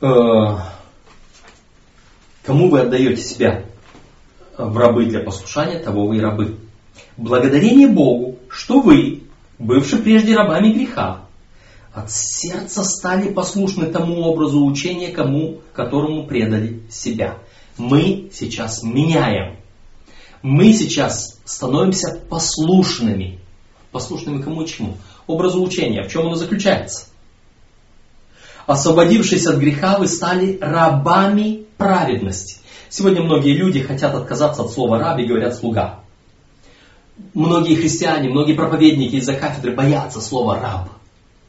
[0.00, 0.06] э,
[2.44, 3.65] кому вы отдаете себя
[4.56, 6.56] в рабы для послушания, того вы и рабы.
[7.16, 9.22] Благодарение Богу, что вы,
[9.58, 11.22] бывши прежде рабами греха,
[11.92, 17.38] от сердца стали послушны тому образу учения, кому, которому предали себя.
[17.78, 19.56] Мы сейчас меняем.
[20.42, 23.40] Мы сейчас становимся послушными.
[23.92, 24.98] Послушными кому и чему?
[25.26, 26.02] Образу учения.
[26.02, 27.06] В чем оно заключается?
[28.66, 32.60] Освободившись от греха, вы стали рабами праведности.
[32.88, 36.00] Сегодня многие люди хотят отказаться от слова раб и говорят слуга.
[37.34, 40.90] Многие христиане, многие проповедники из-за кафедры боятся слова раб.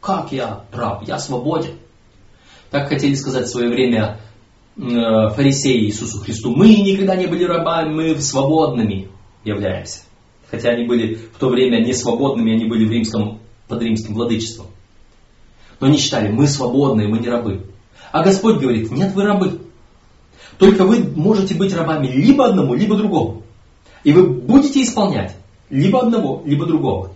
[0.01, 1.03] Как я раб?
[1.05, 1.73] Я свободен.
[2.71, 4.19] Так хотели сказать в свое время
[4.77, 6.55] э, фарисеи Иисусу Христу.
[6.55, 9.09] Мы никогда не были рабами, мы свободными
[9.43, 10.01] являемся.
[10.49, 14.67] Хотя они были в то время не свободными, они были в римском, под римским владычеством.
[15.79, 17.65] Но они считали, мы свободные, мы не рабы.
[18.11, 19.56] А Господь говорит, нет, вы рабы.
[20.57, 23.43] Только вы можете быть рабами либо одному, либо другому.
[24.03, 25.35] И вы будете исполнять
[25.69, 27.11] либо одного, либо другого.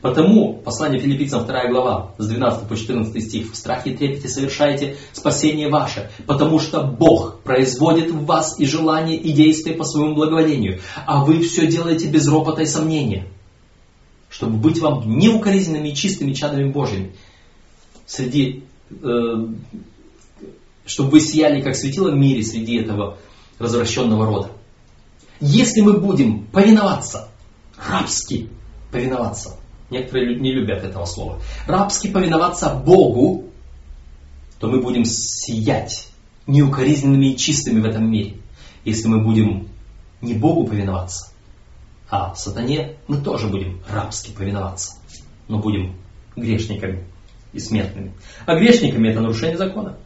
[0.00, 3.52] Потому послание филиппийцам 2 глава с 12 по 14 стих.
[3.52, 9.16] В страхе и трепете совершаете спасение ваше, потому что Бог производит в вас и желание,
[9.16, 13.26] и действия по своему благоволению, а вы все делаете без ропота и сомнения,
[14.30, 17.12] чтобы быть вам неукоризненными и чистыми чадами Божьими
[18.06, 19.46] среди э,
[20.90, 23.18] чтобы вы сияли, как светило в мире среди этого
[23.58, 24.50] развращенного рода.
[25.40, 27.28] Если мы будем повиноваться,
[27.88, 28.48] рабски
[28.90, 29.56] повиноваться,
[29.88, 33.44] некоторые не любят этого слова, рабски повиноваться Богу,
[34.58, 36.08] то мы будем сиять
[36.46, 38.36] неукоризненными и чистыми в этом мире.
[38.84, 39.68] Если мы будем
[40.20, 41.32] не Богу повиноваться,
[42.10, 44.96] а сатане, мы тоже будем рабски повиноваться,
[45.46, 45.94] но будем
[46.34, 47.04] грешниками
[47.52, 48.12] и смертными.
[48.44, 49.96] А грешниками это нарушение закона.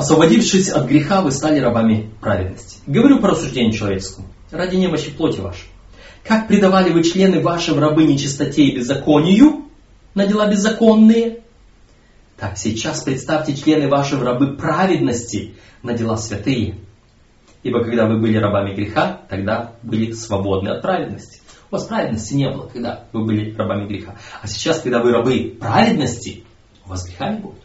[0.00, 2.78] Освободившись от греха, вы стали рабами праведности.
[2.86, 5.68] Говорю по рассуждению человеческому, ради немощи плоти вашей.
[6.24, 9.66] Как предавали вы члены ваши в рабы нечистоте и беззаконию,
[10.14, 11.40] на дела беззаконные,
[12.38, 16.78] так сейчас представьте члены ваши в рабы праведности, на дела святые.
[17.62, 21.42] Ибо когда вы были рабами греха, тогда были свободны от праведности.
[21.70, 24.16] У вас праведности не было, когда вы были рабами греха.
[24.40, 26.44] А сейчас, когда вы рабы праведности,
[26.86, 27.60] у вас греха не будет.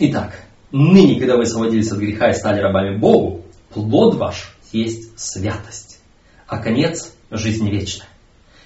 [0.00, 5.98] Итак, ныне, когда вы освободились от греха и стали рабами Богу, плод ваш есть святость,
[6.46, 8.08] а конец– жизнь вечная.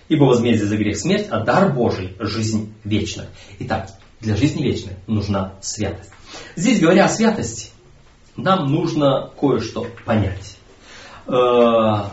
[0.09, 3.29] Ибо возмездие за грех смерть, а дар Божий– жизнь вечная.
[3.61, 3.89] Итак,
[4.21, 6.11] для жизни вечной нужна святость.
[6.55, 7.71] Здесь, говоря о святости,
[8.37, 10.57] нам нужно кое-что понять.
[11.27, 12.09] Э,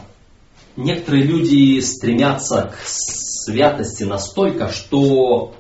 [0.78, 5.56] некоторые люди стремятся к святости настолько, что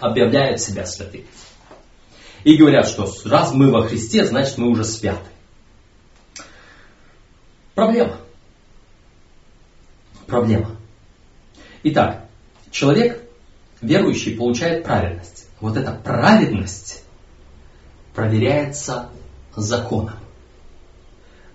[0.00, 1.24] объявляют себя святыми.
[2.44, 5.28] И говорят, что раз мы во Христе, значит мы уже святы.
[7.74, 8.16] Проблема.
[10.26, 10.76] Проблема.
[11.84, 12.28] Итак,
[12.70, 13.22] человек,
[13.80, 15.46] верующий, получает праведность.
[15.60, 17.04] Вот эта праведность
[18.14, 19.08] проверяется
[19.54, 20.16] законом.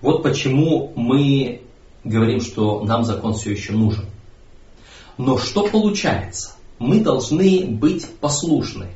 [0.02, 1.62] Вот почему мы
[2.04, 4.06] говорим, что нам закон все еще нужен.
[5.18, 6.54] Но что получается?
[6.80, 8.90] Мы должны быть послушны.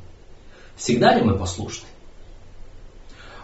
[0.81, 1.87] Всегда ли мы послушны?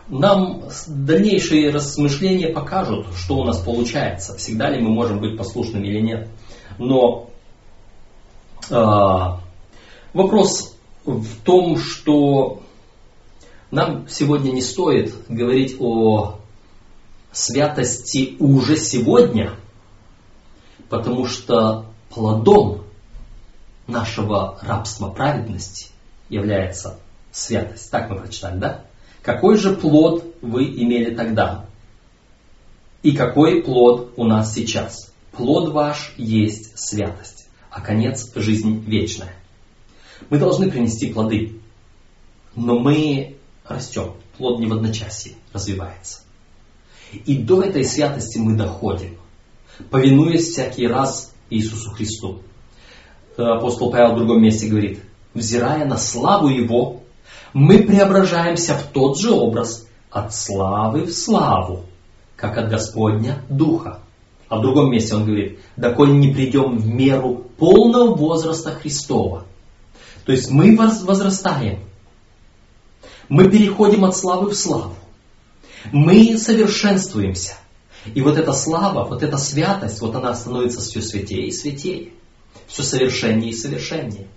[0.07, 5.99] Нам дальнейшие размышления покажут, что у нас получается, всегда ли мы можем быть послушными или
[5.99, 6.29] нет.
[6.79, 7.29] Но
[8.71, 8.75] э,
[10.13, 12.63] вопрос в том, что
[13.69, 16.39] нам сегодня не стоит говорить о
[17.31, 19.51] святости уже сегодня,
[20.89, 22.85] потому что плодом
[23.85, 25.91] нашего рабства праведности
[26.29, 26.97] является
[27.37, 27.89] святость.
[27.91, 28.85] Так мы прочитали, да?
[29.21, 31.65] Какой же плод вы имели тогда?
[33.03, 35.13] И какой плод у нас сейчас?
[35.31, 39.33] Плод ваш есть святость, а конец– жизнь вечная.
[40.29, 41.59] Мы должны принести плоды,
[42.55, 44.15] но мы растем.
[44.37, 46.21] Плод не в одночасье развивается.
[47.11, 49.17] И до этой святости мы доходим,
[49.89, 52.41] повинуясь всякий раз Иисусу Христу.
[53.37, 55.01] Апостол Павел в другом месте говорит,
[55.33, 57.03] взирая на славу Его,
[57.53, 61.85] мы преображаемся в тот же образ от славы в славу,
[62.35, 63.99] как от Господня Духа.
[64.49, 69.43] А в другом месте он говорит, доколе не придем в меру полного возраста Христова.
[70.25, 71.79] То есть мы возрастаем.
[73.29, 74.95] Мы переходим от славы в славу.
[75.91, 77.55] Мы совершенствуемся.
[78.13, 82.09] И вот эта слава, вот эта святость, вот она становится все святее и святее.
[82.67, 84.27] Все совершеннее и совершеннее.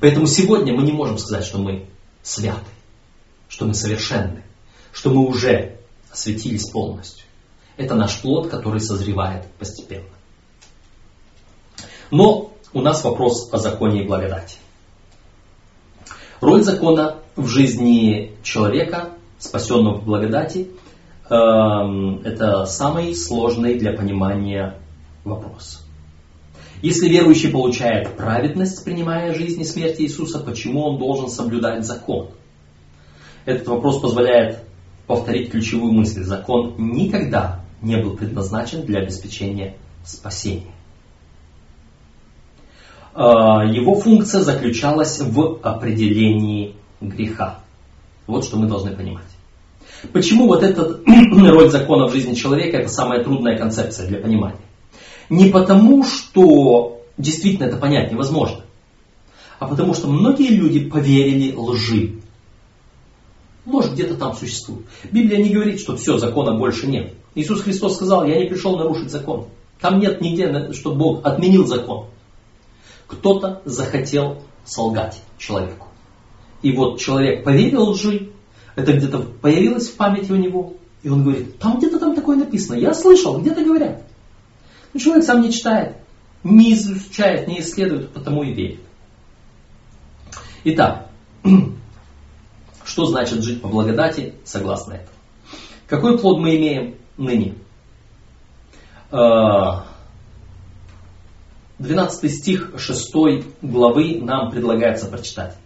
[0.00, 1.86] Поэтому сегодня мы не можем сказать, что мы
[2.26, 2.70] святы,
[3.48, 4.42] что мы совершенны,
[4.92, 5.78] что мы уже
[6.10, 7.24] осветились полностью.
[7.76, 10.08] Это наш плод, который созревает постепенно.
[12.10, 14.58] Но у нас вопрос о законе и благодати.
[16.40, 20.70] Роль закона в жизни человека, спасенного в благодати,
[21.30, 24.78] эм, это самый сложный для понимания
[25.24, 25.85] вопрос.
[26.82, 32.30] Если верующий получает праведность, принимая жизнь и смерть Иисуса, почему он должен соблюдать закон?
[33.44, 34.64] Этот вопрос позволяет
[35.06, 36.24] повторить ключевую мысль.
[36.24, 40.72] Закон никогда не был предназначен для обеспечения спасения.
[43.14, 47.60] А, его функция заключалась в определении греха.
[48.26, 49.24] Вот что мы должны понимать.
[50.12, 54.65] Почему вот эта роль закона в жизни человека это самая трудная концепция для понимания?
[55.28, 58.62] Не потому, что действительно это понять невозможно,
[59.58, 62.20] а потому что многие люди поверили лжи.
[63.64, 64.86] Ложь где-то там существует.
[65.10, 67.14] Библия не говорит, что все, закона больше нет.
[67.34, 69.46] Иисус Христос сказал, я не пришел нарушить закон.
[69.80, 72.06] Там нет нигде, что Бог отменил закон.
[73.08, 75.88] Кто-то захотел солгать человеку.
[76.62, 78.30] И вот человек поверил лжи,
[78.76, 82.76] это где-то появилось в памяти у него, и он говорит, там где-то там такое написано,
[82.76, 84.05] я слышал, где-то говорят.
[84.96, 85.98] Но человек сам не читает,
[86.42, 88.80] не изучает, не исследует, потому и верит.
[90.64, 91.10] Итак,
[92.82, 95.10] что значит жить по благодати, согласно этому?
[95.86, 97.56] Какой плод мы имеем ныне?
[99.10, 99.84] 12 а,
[102.30, 103.14] стих 6
[103.60, 105.56] главы нам предлагается прочитать.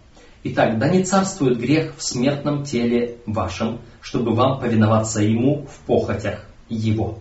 [0.43, 6.43] Итак, да не царствует грех в смертном теле вашем, чтобы вам повиноваться ему в похотях
[6.67, 7.19] его.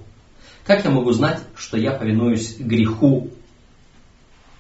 [0.65, 3.31] Как я могу знать, что я повинуюсь греху,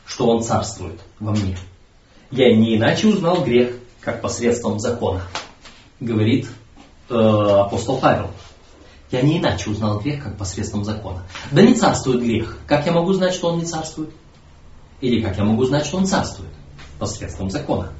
[0.06, 1.56] что он царствует во мне?
[2.30, 5.22] Я не иначе узнал грех, как посредством закона,
[6.00, 6.48] говорит
[7.08, 8.30] э, апостол Павел.
[9.10, 11.24] Я не иначе узнал грех, как посредством закона.
[11.50, 12.58] Да не царствует грех.
[12.66, 14.10] Как я могу знать, что он не царствует?
[15.00, 16.50] Или как я могу знать, что он царствует?
[16.98, 17.92] Посредством закона.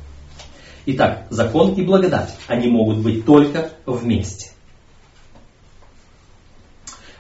[0.87, 4.50] Итак, закон и благодать, они могут быть только вместе.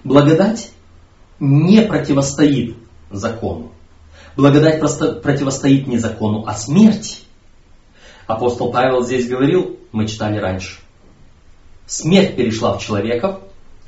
[0.04, 0.70] Благодать
[1.38, 2.76] не противостоит
[3.10, 3.72] закону.
[4.36, 7.18] Благодать просто противостоит не закону, а смерти.
[8.26, 10.78] Апостол Павел здесь говорил, мы читали раньше.
[11.86, 13.40] Смерть перешла в человеков,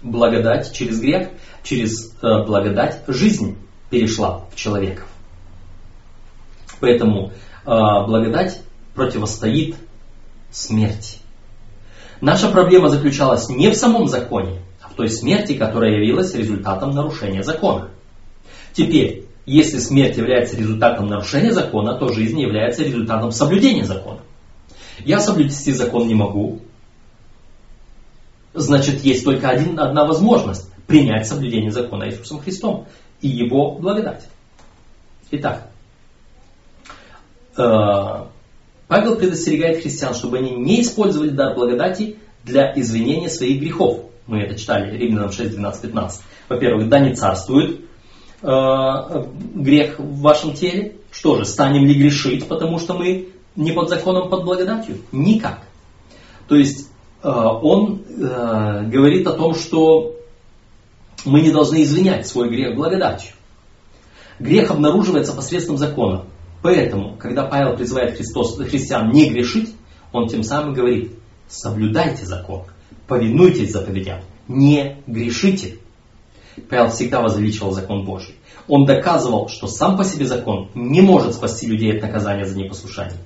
[0.02, 1.28] благодать через грех,
[1.62, 3.56] через э, благодать жизнь
[3.90, 5.06] перешла в человеков.
[6.80, 7.32] Поэтому э,
[7.64, 8.60] благодать
[8.94, 9.76] противостоит
[10.50, 11.18] смерти.
[12.20, 14.60] Наша проблема заключалась не в самом законе,
[14.92, 17.88] в той смерти, которая явилась результатом нарушения закона.
[18.72, 24.20] Теперь, если смерть является результатом нарушения закона, то жизнь является результатом соблюдения закона.
[25.04, 26.60] Я соблюсти закон не могу,
[28.54, 32.86] значит есть только один, одна возможность принять соблюдение закона Иисусом Христом
[33.20, 34.28] и Его благодать.
[35.30, 35.70] Итак,
[37.56, 38.24] э,
[38.88, 44.11] Павел предостерегает христиан, чтобы они не использовали дар благодати для извинения своих грехов.
[44.26, 46.22] Мы это читали, Римлянам 6, 12, 15.
[46.48, 47.80] Во-первых, да не царствует
[48.42, 50.96] э, грех в вашем теле.
[51.10, 54.98] Что же, станем ли грешить, потому что мы не под законом, под благодатью?
[55.12, 55.60] Никак.
[56.48, 56.88] То есть
[57.22, 60.16] э, он э, говорит о том, что
[61.24, 63.34] мы не должны извинять свой грех благодатью.
[64.38, 66.24] Грех обнаруживается посредством закона.
[66.62, 69.74] Поэтому, когда Павел призывает Христос, христиан не грешить,
[70.12, 71.12] он тем самым говорит,
[71.48, 72.64] соблюдайте закон,
[73.06, 75.78] повинуйтесь заповедям, не грешите.
[76.68, 78.34] Павел всегда возвеличивал закон Божий.
[78.68, 83.18] Он доказывал, что сам по себе закон не может спасти людей от наказания за непослушание.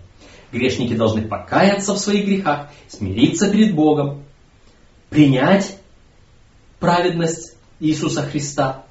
[0.53, 4.22] Грешники должны покаяться в своих грехах, смириться перед Богом,
[5.11, 5.79] принять
[6.79, 8.87] праведность Иисуса Христа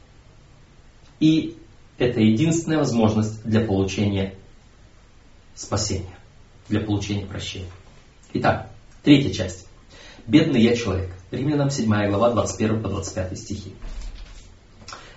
[1.20, 1.58] и
[1.98, 4.36] это единственная возможность для получения
[5.54, 6.18] спасения,
[6.68, 7.72] для получения прощения.
[8.34, 8.70] Итак,
[9.04, 9.68] третья часть.
[10.28, 11.12] Бедный я человек.
[11.30, 13.76] Римлянам 7 глава 21 по 25 стихи.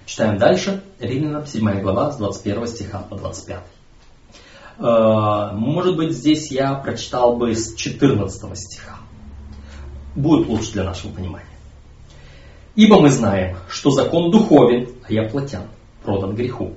[0.05, 0.83] Читаем дальше.
[1.01, 3.63] Римлянам 7 глава с 21 стиха по 25.
[4.79, 8.97] Э, может быть, здесь я прочитал бы с 14 стиха.
[10.15, 11.47] Будет лучше для нашего понимания.
[12.75, 15.65] Ибо мы знаем, что закон духовен, а я плотян
[16.05, 16.75] продан греху.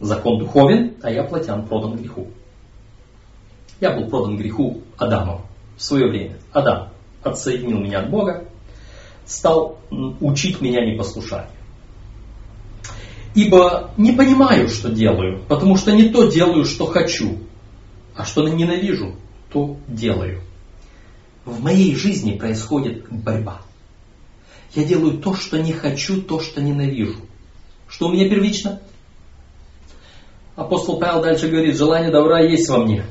[0.00, 2.26] Закон духовен, а я плотян продан греху.
[3.80, 5.42] Я был продан греху Адамом
[5.76, 6.36] в свое время.
[6.52, 6.89] Адам
[7.22, 8.48] отсоединил меня от Бога,
[9.26, 11.50] стал учить меня непослушанию.
[13.34, 17.38] Ибо не понимаю, что делаю, потому что не то делаю, что хочу,
[18.16, 19.14] а что ненавижу,
[19.52, 20.42] то делаю.
[21.44, 23.62] В моей жизни происходит борьба.
[24.74, 27.20] Я делаю то, что не хочу, то, что ненавижу.
[27.88, 28.80] Что у меня первично?
[30.56, 33.04] Апостол Павел дальше говорит, желание добра есть во мне.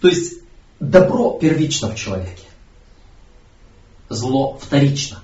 [0.00, 0.43] То есть
[0.90, 2.44] добро первично в человеке.
[4.08, 5.18] Зло вторично.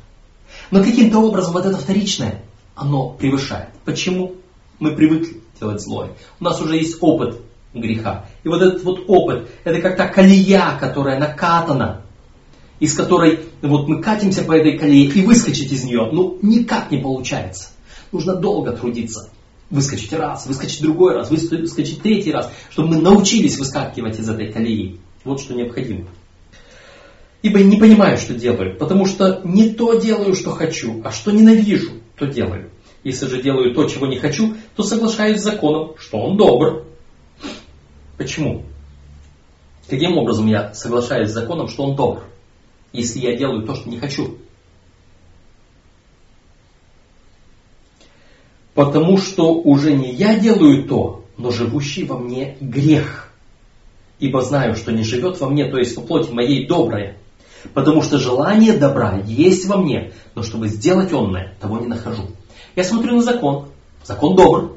[0.71, 2.43] Но каким-то образом вот это вторичное,
[2.75, 3.69] оно превышает.
[3.85, 4.37] Почему?
[4.79, 6.13] Мы привыкли делать злое.
[6.39, 7.41] У нас уже есть опыт
[7.75, 8.27] греха.
[8.43, 12.03] И вот этот вот опыт, это как та колея, которая накатана
[12.81, 16.99] из которой вот мы катимся по этой колее и выскочить из нее, ну никак не
[16.99, 17.69] получается.
[18.11, 19.31] Нужно долго трудиться.
[19.69, 24.99] Выскочить раз, выскочить другой раз, выскочить третий раз, чтобы мы научились выскакивать из этой колеи.
[25.25, 26.07] Вот что необходимо.
[27.43, 31.93] Ибо не понимаю, что делаю, потому что не то делаю, что хочу, а что ненавижу,
[32.16, 32.71] то делаю.
[33.03, 36.85] Если же делаю то, чего не хочу, то соглашаюсь с законом, что он добр.
[38.18, 38.64] Почему?
[39.89, 42.25] Каким образом я соглашаюсь с законом, что он добр?
[42.93, 44.39] если я делаю то, что не хочу.
[48.75, 53.30] Потому что уже не я делаю то, но живущий во мне грех.
[54.21, 57.16] Ибо знаю, что не живет во мне, то есть во плоти моей доброе.
[57.75, 62.25] Потому что желание добра есть во мне, но чтобы сделать онное, того не нахожу.
[62.77, 63.68] Я смотрю на закон.
[64.05, 64.77] Закон добр.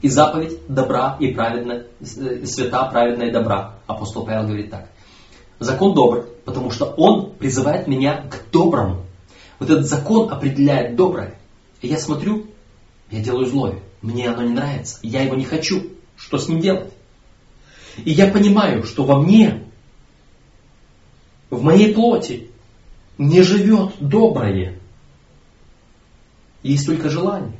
[0.00, 3.78] И заповедь добра и праведная, э, свята, праведная добра.
[3.86, 4.88] Апостол Павел говорит так.
[5.58, 9.04] Закон добр, потому что он призывает меня к доброму.
[9.58, 11.34] Вот этот закон определяет доброе.
[11.80, 12.46] И я смотрю,
[13.10, 13.80] я делаю злое.
[14.02, 14.98] Мне оно не нравится.
[15.02, 15.82] Я его не хочу.
[16.16, 16.92] Что с ним делать?
[18.04, 19.64] И я понимаю, что во мне,
[21.50, 22.50] в моей плоти,
[23.16, 24.78] не живет доброе.
[26.62, 27.58] Есть только желание.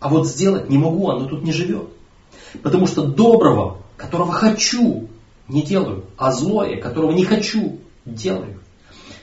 [0.00, 1.88] А вот сделать не могу, оно тут не живет.
[2.62, 5.08] Потому что доброго, которого хочу,
[5.48, 8.60] не делаю, а злое, которого не хочу, делаю.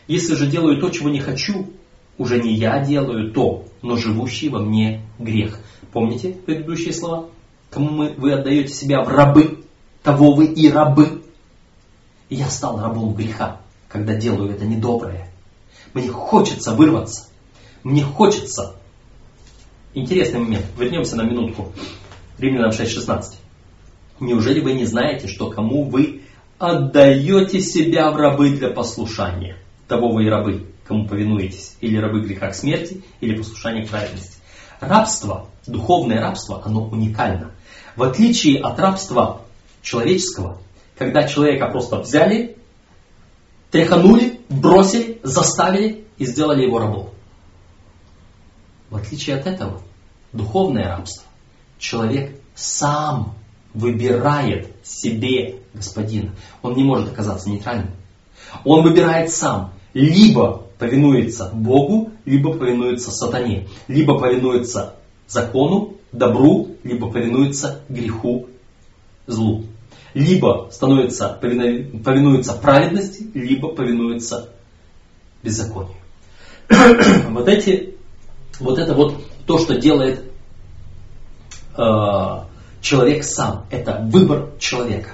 [0.08, 1.68] Если же делаю то, чего не хочу,
[2.18, 5.60] уже не я делаю то, но живущий во мне грех.
[5.92, 7.30] Помните предыдущие слова?
[7.70, 9.66] Кому вы отдаете себя в рабы,
[10.04, 11.24] того вы и рабы.
[12.30, 15.30] И я стал рабом греха, когда делаю это недоброе.
[15.94, 17.28] Мне хочется вырваться.
[17.84, 18.76] Мне хочется.
[19.94, 20.66] Интересный момент.
[20.78, 21.74] Вернемся на минутку.
[22.38, 23.36] Римлянам 6.16.
[24.20, 26.22] Неужели вы не знаете, что кому вы
[26.58, 29.58] отдаете себя в рабы для послушания?
[29.88, 31.76] Того вы и рабы, кому повинуетесь.
[31.82, 34.38] Или рабы греха к смерти, или послушания к праведности.
[34.80, 37.52] Рабство, духовное рабство, оно уникально.
[37.96, 39.42] В отличие от рабства
[39.90, 40.60] человеческого,
[40.98, 42.58] когда человека просто взяли,
[43.72, 47.10] тряханули, бросили, заставили и сделали его рабом.
[48.92, 49.82] В отличие от этого,
[50.32, 51.24] духовное рабство,
[51.80, 53.36] человек сам
[53.74, 56.36] выбирает себе господина.
[56.62, 57.92] Он не может оказаться нейтральным.
[58.66, 59.74] Он выбирает сам.
[59.96, 63.68] Либо повинуется Богу, либо повинуется сатане.
[63.88, 64.96] Либо повинуется
[65.28, 68.50] закону, добру, либо повинуется греху,
[69.26, 69.66] злу.
[70.14, 74.50] Либо становится, повинуется праведности, либо повинуется
[75.44, 75.96] беззаконию.
[77.30, 77.96] вот эти,
[78.60, 80.24] вот это вот то, что делает
[81.78, 81.82] э,
[82.82, 83.66] человек сам.
[83.70, 85.10] Это выбор человека.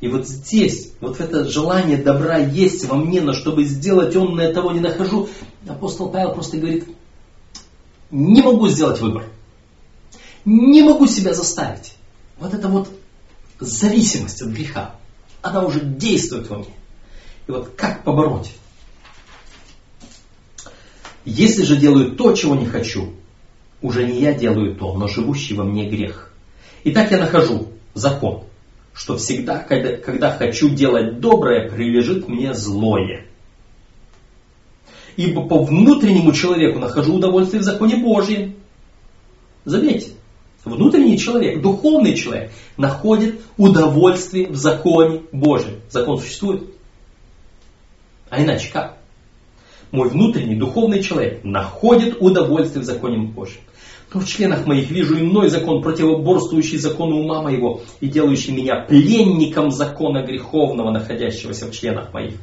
[0.00, 4.52] И вот здесь, вот это желание добра есть во мне, но чтобы сделать он на
[4.52, 5.28] того не нахожу,
[5.68, 6.88] апостол Павел просто говорит,
[8.10, 9.24] не могу сделать выбор.
[10.44, 11.94] Не могу себя заставить.
[12.38, 12.88] Вот это вот
[13.60, 14.94] зависимость от греха,
[15.42, 16.74] она уже действует во мне.
[17.46, 18.52] И вот как побороть?
[21.24, 23.12] Если же делаю то, чего не хочу,
[23.82, 26.32] уже не я делаю то, но живущий во мне грех.
[26.84, 28.44] И так я нахожу закон,
[28.94, 33.26] что всегда, когда, когда хочу делать доброе, прилежит мне злое.
[35.16, 38.54] Ибо по внутреннему человеку нахожу удовольствие в законе Божьем.
[39.66, 40.09] Заметьте,
[40.70, 45.80] внутренний человек, духовный человек находит удовольствие в законе Божьем.
[45.90, 46.62] Закон существует.
[48.28, 48.96] А иначе как?
[49.90, 53.60] Мой внутренний духовный человек находит удовольствие в законе Божьем
[54.12, 59.70] то в членах моих вижу иной закон, противоборствующий закону ума моего и делающий меня пленником
[59.70, 62.34] закона греховного, находящегося в членах моих.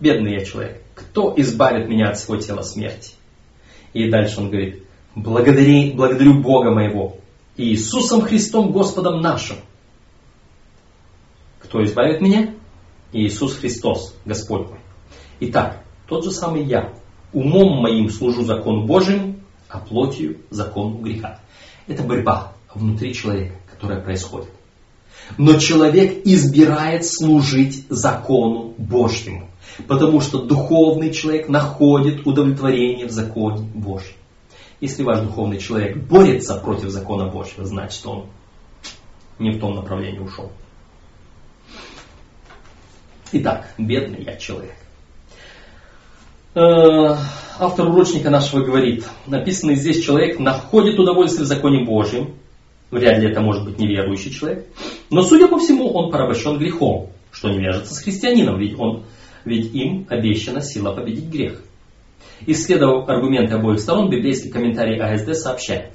[0.00, 3.12] Бедный я человек, кто избавит меня от своего тела смерти?
[3.92, 4.82] И дальше он говорит,
[5.14, 7.18] благодари, благодарю Бога моего,
[7.56, 9.56] Иисусом Христом Господом нашим.
[11.60, 12.54] Кто избавит меня?
[13.12, 14.80] Иисус Христос, Господь мой.
[15.40, 16.92] Итак, тот же самый я,
[17.32, 19.36] умом моим служу закону Божьему,
[19.68, 21.40] а плотью закону греха.
[21.86, 24.50] Это борьба внутри человека, которая происходит.
[25.38, 29.48] Но человек избирает служить закону Божьему,
[29.88, 34.14] потому что духовный человек находит удовлетворение в законе Божьем.
[34.80, 38.26] Если ваш духовный человек борется против закона Божьего, значит он
[39.38, 40.50] не в том направлении ушел.
[43.32, 44.76] Итак, бедный я человек.
[46.54, 47.16] Э,
[47.58, 52.34] автор урочника нашего говорит, написанный здесь человек находит удовольствие в законе Божьем,
[52.90, 54.66] вряд ли это может быть неверующий человек,
[55.10, 59.04] но судя по всему он порабощен грехом, что не вяжется с христианином, ведь, он,
[59.44, 61.62] ведь им обещана сила победить грех.
[62.44, 65.92] Исследовав аргументы обоих сторон, библейский комментарий АСД сообщает,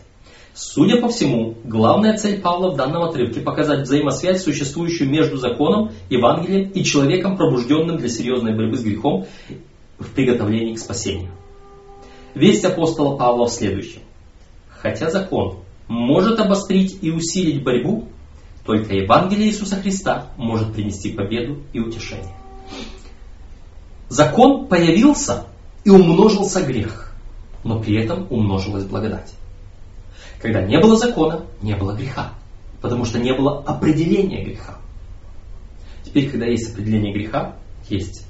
[0.54, 6.72] Судя по всему, главная цель Павла в данном отрывке показать взаимосвязь, существующую между законом, Евангелием
[6.72, 9.26] и человеком, пробужденным для серьезной борьбы с грехом
[9.98, 11.32] в приготовлении к спасению.
[12.36, 14.02] Весть апостола Павла в следующем.
[14.70, 18.10] Хотя закон может обострить и усилить борьбу,
[18.66, 22.36] только Евангелие Иисуса Христа может принести победу и утешение.
[24.10, 25.46] Закон появился
[25.84, 27.14] и умножился грех,
[27.64, 29.34] но при этом умножилась благодать.
[30.42, 32.34] Когда не было закона, не было греха,
[32.82, 34.78] потому что не было определения греха.
[36.04, 37.56] Теперь, когда есть определение греха,
[37.90, 38.26] есть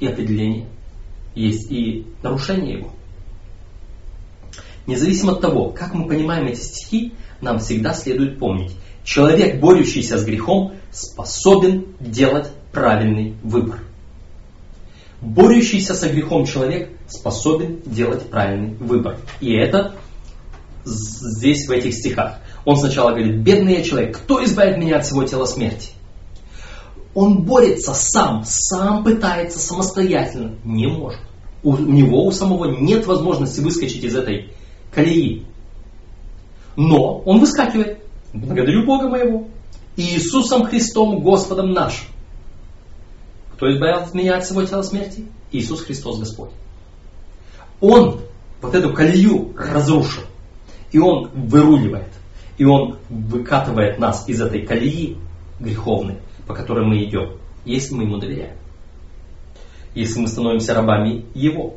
[0.00, 0.66] и определение
[1.34, 2.90] есть и нарушение его.
[4.86, 8.72] Независимо от того, как мы понимаем эти стихи, нам всегда следует помнить,
[9.04, 13.80] человек, борющийся с грехом, способен делать правильный выбор.
[15.22, 19.18] Борющийся со грехом человек способен делать правильный выбор.
[19.40, 19.94] И это
[20.84, 22.40] здесь, в этих стихах.
[22.64, 25.90] Он сначала говорит, бедный я человек, кто избавит меня от всего тела смерти?
[27.14, 31.20] Он борется сам, сам пытается самостоятельно, не может.
[31.62, 34.50] У, него, у самого нет возможности выскочить из этой
[34.92, 35.44] колеи.
[36.74, 37.98] Но он выскакивает.
[38.32, 39.46] Благодарю Бога моего.
[39.96, 42.06] Иисусом Христом, Господом нашим.
[43.62, 45.24] Кто избавил меня от всего тела смерти?
[45.52, 46.50] Иисус Христос Господь.
[47.80, 48.18] Он
[48.60, 50.24] вот эту колею разрушил.
[50.90, 52.08] И он выруливает.
[52.58, 55.16] И он выкатывает нас из этой колеи
[55.60, 56.16] греховной
[56.48, 58.56] по которой мы идем, если мы ему доверяем.
[59.94, 61.76] Если мы становимся рабами его.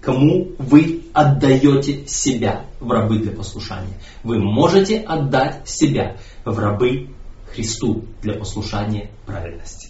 [0.00, 4.00] кому вы отдаете себя в рабы для послушания.
[4.24, 7.10] Вы можете отдать себя в рабы
[7.54, 9.89] Христу для послушания праведности.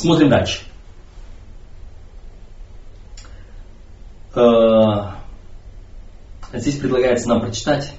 [0.00, 0.60] Смотрим дальше.
[4.34, 5.10] Э,
[6.54, 7.92] здесь предлагается нам прочитать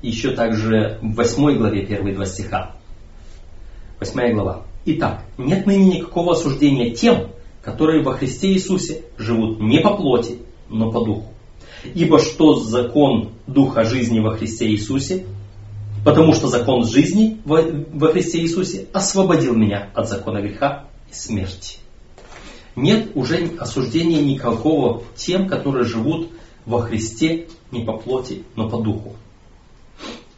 [0.00, 2.76] еще также в 8 главе первые два стиха.
[3.98, 4.62] 8 глава.
[4.84, 7.30] Итак, нет ныне никакого осуждения тем,
[7.62, 10.38] которые во Христе Иисусе живут не по плоти,
[10.68, 11.32] но по духу.
[11.82, 15.26] Ибо что закон Духа жизни во Христе Иисусе,
[16.04, 21.78] потому что закон жизни во, во Христе Иисусе освободил меня от закона греха смерти.
[22.76, 26.30] Нет уже осуждения никакого тем, которые живут
[26.64, 29.16] во Христе не по плоти, но по духу.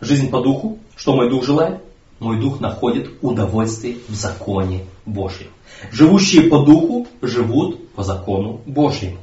[0.00, 1.82] Жизнь по духу, что мой дух желает?
[2.18, 5.48] Мой дух находит удовольствие в законе Божьем.
[5.90, 9.18] Живущие по духу живут по закону Божьему.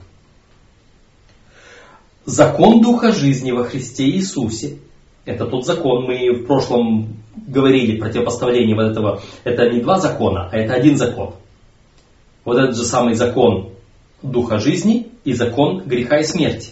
[2.25, 4.79] Закон Духа жизни во Христе Иисусе–
[5.27, 10.57] это тот закон, мы в прошлом говорили, противопоставление вот этого, это не два закона, а
[10.57, 11.35] это один закон.
[12.45, 13.71] Вот этот же самый закон
[14.23, 16.71] Духа жизни и закон греха и смерти.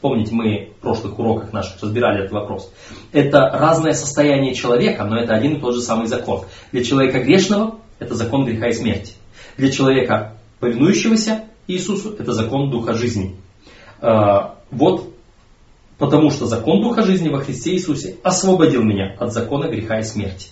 [0.00, 2.70] Помните, мы в прошлых уроках наших разбирали этот вопрос.
[3.12, 6.42] Это разное состояние человека, но это один и тот же самый закон.
[6.70, 9.14] Для человека грешного это закон греха и смерти.
[9.56, 13.34] Для человека, повинующегося Иисусу, это закон Духа жизни.
[14.00, 15.15] А, вот
[15.98, 20.50] потому что закон Духа жизни во Христе Иисусе освободил меня от закона греха и смерти.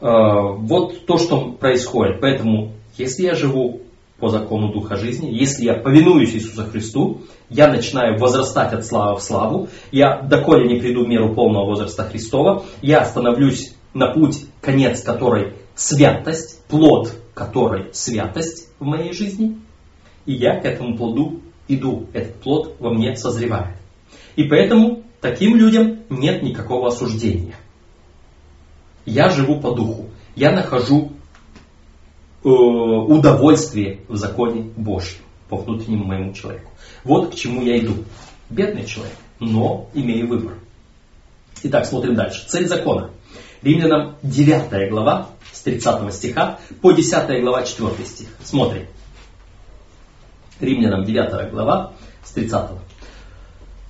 [0.00, 2.20] А, вот то, что происходит.
[2.20, 3.82] Поэтому, если я живу
[4.18, 9.22] по закону Духа жизни, если я повинуюсь Иисусу Христу, я начинаю возрастать от славы в
[9.22, 15.02] славу, я доколе не приду в меру полного возраста Христова, я становлюсь на путь, конец
[15.02, 19.58] которой святость, плод которой святость в моей жизни,
[20.26, 23.76] и я к этому плоду иду, этот плод во мне созревает.
[24.36, 27.54] И поэтому таким людям нет никакого осуждения.
[29.04, 31.12] Я живу по духу, я нахожу
[32.44, 36.70] э, удовольствие в законе Божьем по внутреннему моему человеку.
[37.04, 37.94] Вот к чему я иду.
[38.50, 40.54] Бедный человек, но имею выбор.
[41.62, 42.46] Итак, смотрим дальше.
[42.48, 43.10] Цель закона.
[43.62, 48.28] Римлянам 9 глава с 30 стиха по 10 глава 4 стих.
[48.44, 48.86] Смотрим.
[50.60, 51.92] Римлянам 9 глава
[52.24, 52.70] с 30.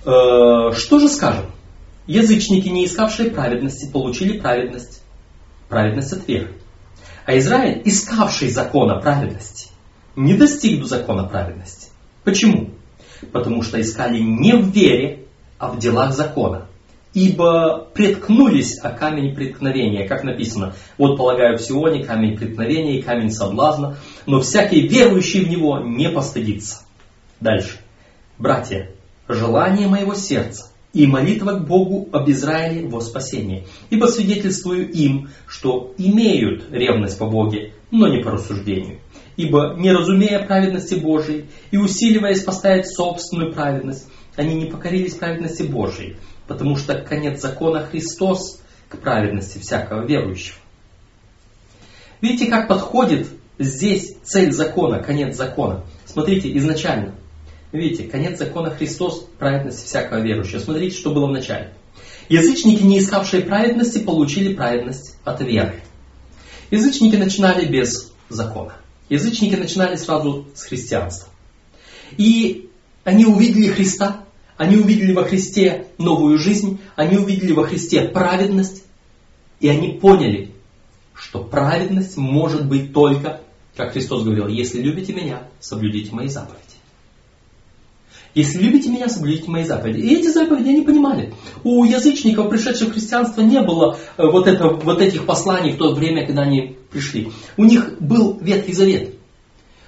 [0.05, 1.45] Э, что же скажем?
[2.07, 5.03] Язычники, не искавшие праведности, получили праведность.
[5.67, 6.53] Праведность от веры.
[7.25, 9.69] А Израиль, искавший закона праведности,
[10.15, 11.89] не достиг до закона праведности.
[12.23, 12.71] Почему?
[13.31, 15.25] Потому что искали не в вере,
[15.59, 16.69] а в делах закона
[17.13, 23.31] ибо преткнулись о камень преткновения, как написано, вот полагаю в Сионе камень преткновения и камень
[23.31, 26.83] соблазна, но всякий верующий в него не постыдится.
[27.39, 27.79] Дальше.
[28.37, 28.91] Братья,
[29.27, 35.93] желание моего сердца и молитва к Богу об Израиле во спасение, ибо свидетельствую им, что
[35.97, 38.99] имеют ревность по Боге, но не по рассуждению.
[39.37, 46.17] Ибо, не разумея праведности Божией и усиливаясь поставить собственную праведность, они не покорились праведности Божией,
[46.47, 50.57] потому что конец закона Христос к праведности всякого верующего.
[52.21, 53.27] Видите, как подходит
[53.59, 55.85] здесь цель закона, конец закона.
[56.05, 57.13] Смотрите, изначально.
[57.71, 60.59] Видите, конец закона Христос, праведность всякого верующего.
[60.59, 61.73] Смотрите, что было в начале.
[62.29, 65.81] Язычники, не искавшие праведности, получили праведность от веры.
[66.71, 68.73] Язычники начинали без закона.
[69.09, 71.29] Язычники начинали сразу с христианства.
[72.17, 72.69] И
[73.03, 74.23] они увидели Христа,
[74.57, 78.83] они увидели во Христе новую жизнь, они увидели во Христе праведность,
[79.59, 80.51] и они поняли,
[81.13, 83.41] что праведность может быть только,
[83.79, 86.59] как Христос говорил, если любите меня, соблюдите мои заповеди.
[88.35, 89.99] Если любите меня, соблюдите мои заповеди.
[89.99, 91.33] И эти заповеди они понимали.
[91.63, 95.93] У язычников, пришедших в христианство, не было э, вот, это, вот этих посланий в то
[95.93, 97.31] время, когда они пришли.
[97.55, 99.15] У них был Ветхий Завет.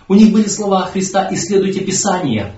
[0.08, 2.56] У них были слова Христа «Исследуйте Писание»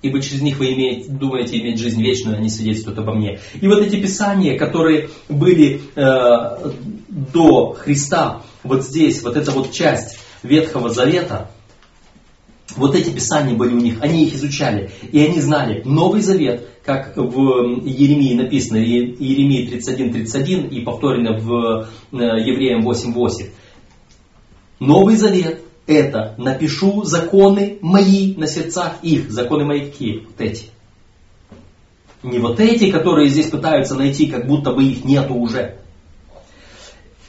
[0.00, 3.40] ибо через них вы имеете, думаете иметь жизнь вечную, они свидетельствуют обо мне.
[3.60, 6.70] И вот эти писания, которые были э,
[7.08, 11.50] до Христа, вот здесь, вот эта вот часть Ветхого Завета,
[12.76, 17.16] вот эти писания были у них, они их изучали, и они знали Новый Завет, как
[17.16, 23.50] в Еремии написано, Еремии 31.31 и повторено в э, Евреям 8.8.
[24.80, 29.30] Новый Завет это напишу законы мои на сердцах их.
[29.30, 30.20] Законы мои какие?
[30.20, 30.66] Вот эти.
[32.22, 35.78] Не вот эти, которые здесь пытаются найти, как будто бы их нету уже.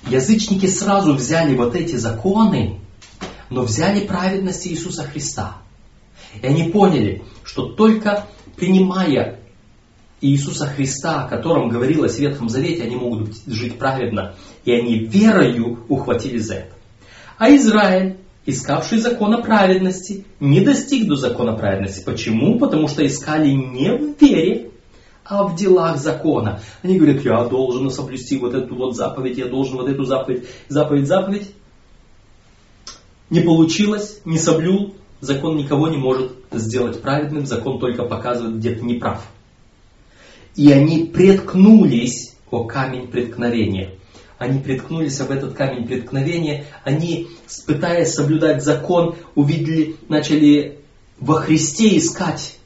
[0.09, 2.79] Язычники сразу взяли вот эти законы,
[3.49, 5.57] но взяли праведность Иисуса Христа.
[6.41, 8.25] И они поняли, что только
[8.55, 9.39] принимая
[10.21, 14.35] Иисуса Христа, о котором говорилось в Ветхом Завете, они могут жить праведно.
[14.65, 16.75] И они верою ухватили за это.
[17.37, 22.03] А Израиль, искавший закона праведности, не достиг до закона праведности.
[22.03, 22.59] Почему?
[22.59, 24.71] Потому что искали не в вере,
[25.23, 26.59] а в делах закона.
[26.81, 31.07] Они говорят, я должен соблюсти вот эту вот заповедь, я должен вот эту заповедь, заповедь,
[31.07, 31.51] заповедь.
[33.29, 38.83] Не получилось, не соблюл, закон никого не может сделать праведным, закон только показывает, где ты
[38.83, 39.27] не прав.
[40.55, 43.91] И они преткнулись о камень преткновения.
[44.37, 47.27] Они преткнулись об этот камень преткновения, они,
[47.67, 50.79] пытаясь соблюдать закон, увидели, начали
[51.19, 52.57] во Христе искать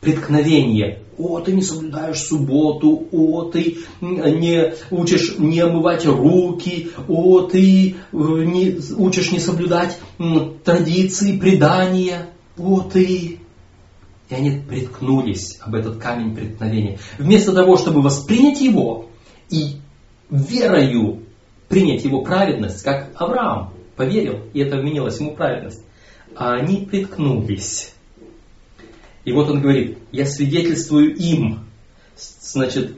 [0.00, 1.02] преткновение.
[1.20, 7.94] О, ты не соблюдаешь субботу, о, ты не учишь не омывать руки, о, ты э,
[8.12, 9.98] не, учишь не соблюдать
[10.64, 13.38] традиции, предания, о, ты...
[14.30, 16.98] И они приткнулись об этот камень преткновения.
[17.18, 19.06] Вместо того, чтобы воспринять его
[19.50, 19.76] и
[20.30, 21.24] верою
[21.68, 25.82] принять его праведность, как Авраам поверил, и это вменилось ему праведность,
[26.34, 27.92] а они приткнулись
[29.24, 31.66] и вот он говорит, я свидетельствую им,
[32.16, 32.96] значит,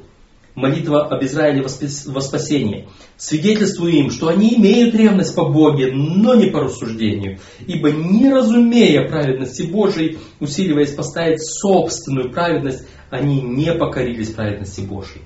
[0.55, 2.89] молитва об Израиле во спасение.
[3.17, 7.39] Свидетельствую им, что они имеют ревность по Боге, но не по рассуждению.
[7.67, 15.23] Ибо не разумея праведности Божией, усиливаясь поставить собственную праведность, они не покорились праведности Божией.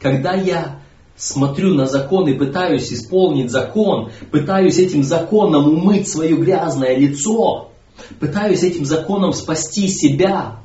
[0.00, 0.80] Когда я
[1.16, 7.72] смотрю на закон и пытаюсь исполнить закон, пытаюсь этим законом умыть свое грязное лицо,
[8.20, 10.56] пытаюсь этим законом спасти себя,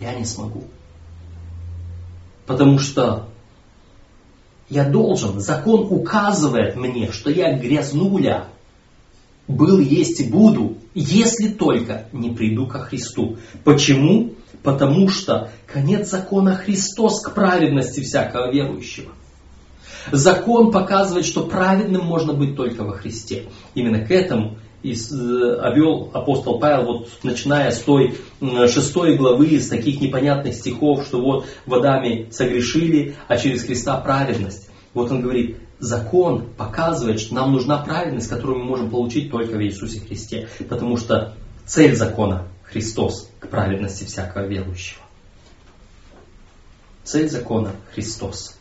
[0.00, 0.64] я не смогу.
[2.46, 3.28] Потому что
[4.68, 8.48] я должен, закон указывает мне, что я грязнуля,
[9.48, 13.36] был, есть и буду, если только не приду ко Христу.
[13.64, 14.34] Почему?
[14.62, 19.10] Потому что конец закона Христос к праведности всякого верующего.
[20.10, 23.44] Закон показывает, что праведным можно быть только во Христе.
[23.74, 28.16] Именно к этому и э, обвел апостол Павел, вот начиная с той
[28.68, 34.68] шестой главы, с таких непонятных стихов, что вот водами согрешили, а через Христа праведность.
[34.94, 39.62] Вот он говорит, закон показывает, что нам нужна праведность, которую мы можем получить только в
[39.62, 40.48] Иисусе Христе.
[40.68, 41.34] Потому что
[41.66, 45.00] цель закона Христос к праведности всякого верующего.
[47.04, 48.56] Цель закона Христос.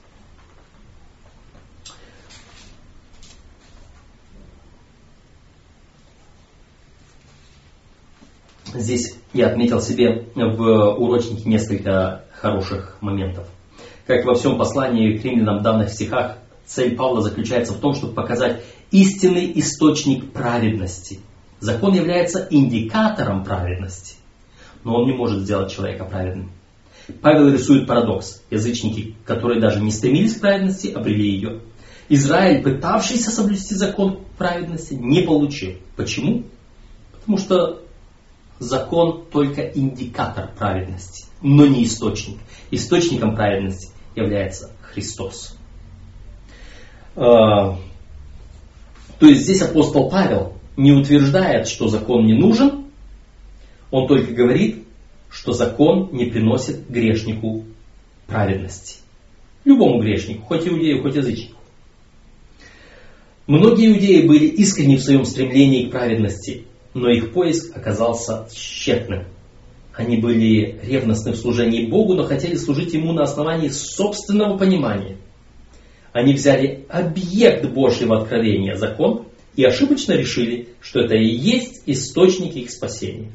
[8.73, 13.47] Здесь я отметил себе в урочнике несколько хороших моментов.
[14.07, 18.13] Как во всем послании к римлянам в данных стихах, цель Павла заключается в том, чтобы
[18.13, 21.19] показать истинный источник праведности.
[21.59, 24.15] Закон является индикатором праведности,
[24.83, 26.51] но он не может сделать человека праведным.
[27.21, 28.41] Павел рисует парадокс.
[28.49, 31.61] Язычники, которые даже не стремились к праведности, обрели ее.
[32.09, 35.73] Израиль, пытавшийся соблюсти закон праведности, не получил.
[35.95, 36.43] Почему?
[37.13, 37.80] Потому что
[38.61, 42.37] закон только индикатор праведности, но не источник.
[42.69, 45.57] Источником праведности является Христос.
[47.15, 47.77] А,
[49.19, 52.85] то есть здесь апостол Павел не утверждает, что закон не нужен,
[53.89, 54.83] он только говорит,
[55.29, 57.65] что закон не приносит грешнику
[58.27, 58.97] праведности.
[59.65, 61.57] Любому грешнику, хоть иудею, хоть язычнику.
[63.47, 69.25] Многие иудеи были искренни в своем стремлении к праведности, но их поиск оказался тщетным.
[69.93, 75.17] Они были ревностны в служении Богу, но хотели служить Ему на основании собственного понимания.
[76.13, 82.71] Они взяли объект Божьего откровения, закон, и ошибочно решили, что это и есть источник их
[82.71, 83.31] спасения.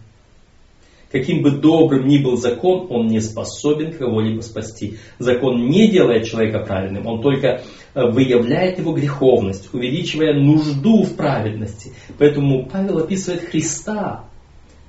[1.12, 4.98] Каким бы добрым ни был закон, он не способен кого-либо спасти.
[5.18, 7.62] Закон не делает человека правильным, он только
[7.94, 11.92] э, выявляет его греховность, увеличивая нужду в праведности.
[12.18, 14.24] Поэтому Павел описывает Христа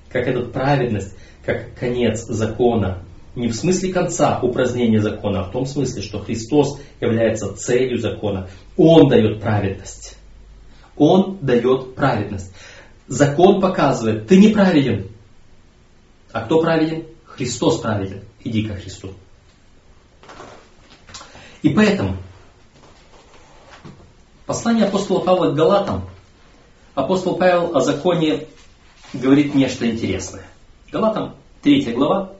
[0.10, 1.16] как эту праведность,
[1.46, 3.04] как конец закона.
[3.36, 8.50] Не в смысле конца упразднения закона, а в том смысле, что Христос является целью закона.
[8.76, 10.18] Он дает праведность.
[10.98, 12.52] Он дает праведность.
[13.08, 15.12] Закон показывает, ты неправеден,
[16.32, 17.06] а кто праведен?
[17.26, 18.24] Христос праведен.
[18.44, 19.14] Иди ко Христу.
[21.62, 22.18] И поэтому
[24.46, 26.10] послание апостола Павла к Галатам,
[26.96, 28.48] апостол Павел о законе
[29.14, 30.46] говорит нечто интересное.
[30.92, 32.34] Галатам 3 глава,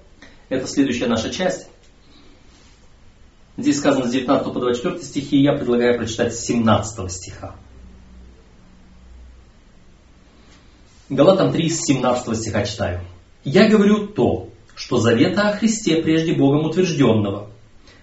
[0.50, 1.68] это следующая наша часть.
[3.58, 7.56] Здесь сказано с 19 по 24 стихи, я предлагаю прочитать с 17 стиха.
[11.10, 13.02] Галатам 3, с 17 стиха читаю.
[13.50, 17.48] «Я говорю то, что завета о Христе прежде Богом утвержденного,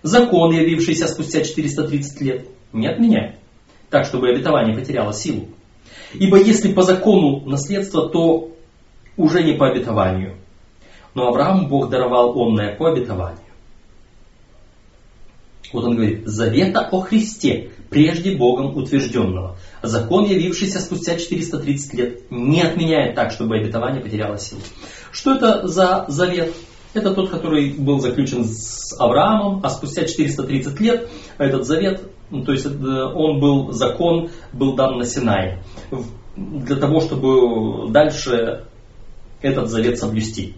[0.02, 3.34] закон, явившийся спустя 430 лет, не отменяет,
[3.90, 5.48] так, чтобы обетование потеряло силу.
[6.14, 8.52] Ибо если по закону наследство, то
[9.18, 10.36] уже не по обетованию.
[11.14, 13.40] Но Аврааму Бог даровал онное по обетованию.
[15.74, 19.58] Вот он говорит, завета о Христе, прежде Богом утвержденного.
[19.84, 24.60] Закон, явившийся спустя 430 лет, не отменяет так, чтобы обетование потеряло силу.
[25.12, 26.54] Что это за завет?
[26.94, 31.08] Это тот, который был заключен с Авраамом, а спустя 430 лет
[31.38, 35.62] этот завет, ну, то есть он был, закон был дан на Синае,
[36.36, 38.66] для того, чтобы дальше
[39.42, 40.54] этот завет соблюсти.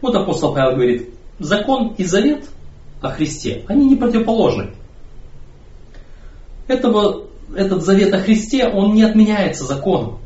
[0.00, 2.48] Вот апостол Павел говорит, закон и завет
[3.00, 4.70] о Христе, они не противоположны.
[6.68, 10.18] Этого, этот завет о Христе, он не отменяется законом.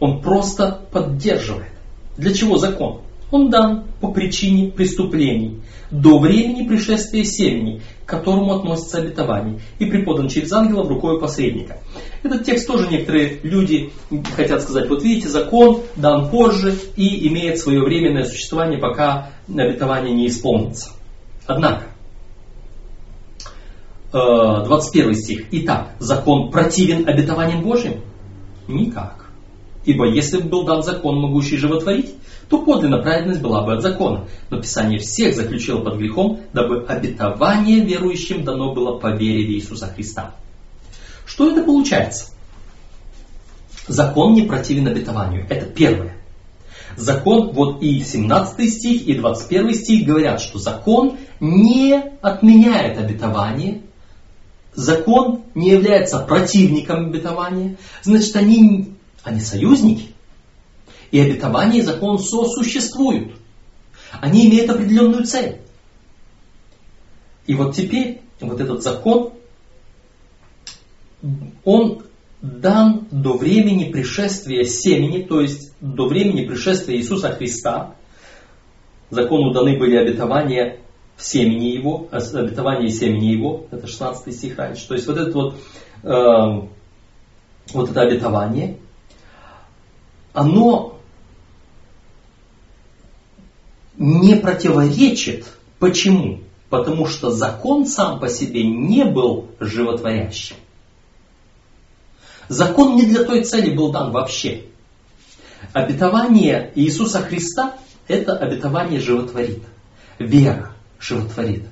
[0.00, 1.72] Он просто поддерживает.
[2.16, 3.02] Для чего закон?
[3.30, 10.28] Он дан по причине преступлений, до времени пришествия семени, к которому относится обетование, и преподан
[10.28, 11.78] через ангела рукой посредника.
[12.22, 13.90] Этот текст тоже некоторые люди
[14.34, 20.28] хотят сказать, вот видите, закон дан позже и имеет свое временное существование, пока обетование не
[20.28, 20.90] исполнится.
[21.46, 21.84] Однако,
[24.12, 25.46] 21 э, стих.
[25.50, 28.00] Итак, закон противен обетованиям Божьим?
[28.66, 29.26] Никак.
[29.84, 32.14] Ибо если бы был дан закон, могущий животворить,
[32.48, 34.26] то подлинно праведность была бы от закона.
[34.50, 39.86] Но Писание всех заключило под грехом, дабы обетование верующим дано было по вере в Иисуса
[39.86, 40.34] Христа.
[41.26, 42.32] Что это получается?
[43.86, 45.46] Закон не противен обетованию.
[45.48, 46.16] Это первое.
[46.96, 53.82] Закон, вот и 17 стих, и 21 стих говорят, что закон не отменяет обетование,
[54.78, 60.10] закон не является противником обетования, значит они, они союзники.
[61.10, 63.34] И обетование и закон сосуществуют.
[64.20, 65.60] Они имеют определенную цель.
[67.46, 69.32] И вот теперь вот этот закон,
[71.64, 72.02] он
[72.40, 77.96] дан до времени пришествия семени, то есть до времени пришествия Иисуса Христа.
[79.10, 80.78] Закону даны были обетования
[81.18, 84.86] семени его, обетование семени его, это 16 стих раньше.
[84.86, 85.54] То есть вот это вот,
[86.04, 86.68] э,
[87.74, 88.78] вот это обетование,
[90.32, 91.00] оно
[93.96, 95.46] не противоречит.
[95.80, 96.40] Почему?
[96.70, 100.56] Потому что закон сам по себе не был животворящим.
[102.48, 104.64] Закон не для той цели был дан вообще.
[105.72, 107.76] Обетование Иисуса Христа–
[108.08, 109.62] это обетование животворит.
[110.18, 111.64] Вера животворит.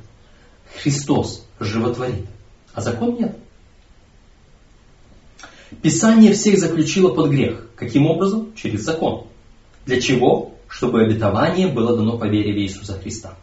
[0.83, 2.27] Христос животворит.
[2.75, 3.37] А закон нет.
[5.83, 7.69] Писание всех заключило под грех.
[7.77, 8.53] Каким образом?
[8.55, 9.27] Через закон.
[9.85, 10.57] Для чего?
[10.69, 13.35] чтобы обетование было дано по вере в Иисуса Христа.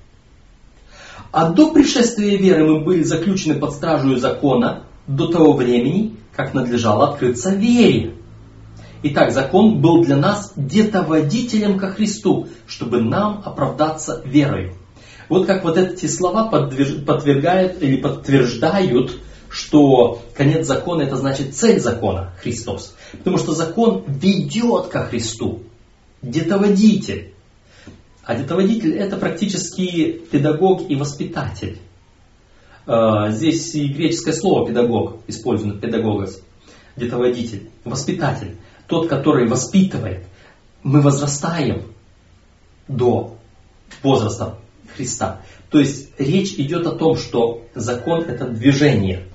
[1.31, 7.09] А до пришествия веры мы были заключены под стражу закона до того времени, как надлежало
[7.09, 8.15] открыться вере.
[9.03, 14.73] Итак, закон был для нас где-то водителем ко Христу, чтобы нам оправдаться верой.
[15.29, 19.19] Вот как вот эти слова подвергают или подтверждают,
[19.49, 22.95] что конец закона это значит цель закона Христос.
[23.11, 25.63] Потому что закон ведет ко Христу
[26.21, 27.33] детоводитель.
[28.23, 31.77] А детоводитель это практически педагог и воспитатель.
[32.85, 36.41] А, здесь и греческое слово педагог использовано, педагогос,
[36.95, 38.57] детоводитель, воспитатель,
[38.87, 40.25] тот, который воспитывает.
[40.83, 41.83] Мы возрастаем
[42.87, 43.37] до
[44.01, 44.57] возраста
[44.95, 45.41] Христа.
[45.69, 49.27] То есть речь идет о том, что закон это движение.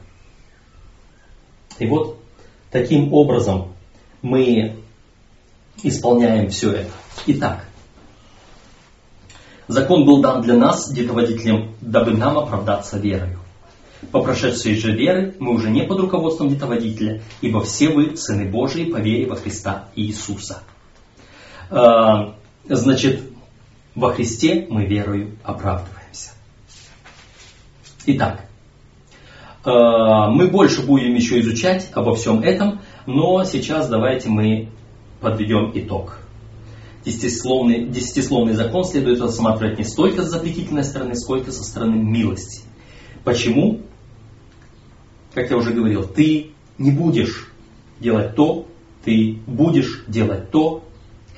[1.79, 2.21] И вот
[2.71, 3.75] таким образом
[4.23, 4.77] мы
[5.83, 6.91] исполняем все это.
[7.27, 7.65] Итак,
[9.69, 13.39] закон был дан для нас, детоводителям, дабы нам оправдаться верою.
[14.13, 18.85] По прошедшей же веры мы уже не под руководством детоводителя, ибо все вы сыны Божии
[18.85, 20.63] по вере во Христа Иисуса.
[21.71, 22.37] А,
[22.69, 23.23] значит,
[23.95, 26.31] во Христе мы верою оправдываемся.
[28.07, 28.49] Итак,
[29.65, 34.71] а, мы больше будем еще изучать обо всем этом, но сейчас давайте мы
[35.21, 36.19] подведем итог.
[37.05, 42.63] Десятисловный, десятисловный закон следует рассматривать не столько с запретительной стороны, сколько со стороны милости.
[43.25, 43.81] Почему?
[45.35, 47.51] Как я уже говорил, ты не будешь
[48.01, 48.67] делать то,
[49.05, 50.85] ты будешь делать то,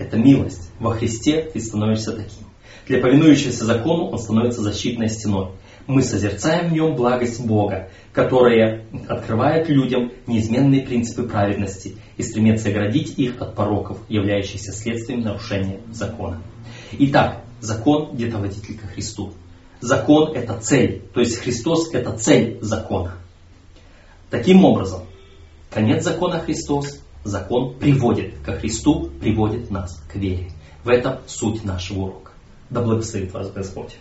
[0.01, 0.71] это милость.
[0.81, 2.47] Во Христе ты становишься таким.
[2.89, 5.51] Для повинующегося закону он становится защитной стеной.
[5.87, 13.19] Мы созерцаем в нем благость Бога, которая открывает людям неизменные принципы праведности и стремится оградить
[13.19, 16.43] их от пороков, являющихся следствием нарушения закона.
[16.93, 19.33] Итак, закон где-то водитель ко Христу.
[19.81, 23.15] Закон это цель, то есть Христос это цель закона.
[24.31, 25.03] Таким образом,
[25.71, 30.51] конец закона Христос, закон приводит ко Христу, приводит нас к вере.
[30.85, 32.33] В этом суть нашего урока.
[32.71, 33.97] Да благословит вас Господь.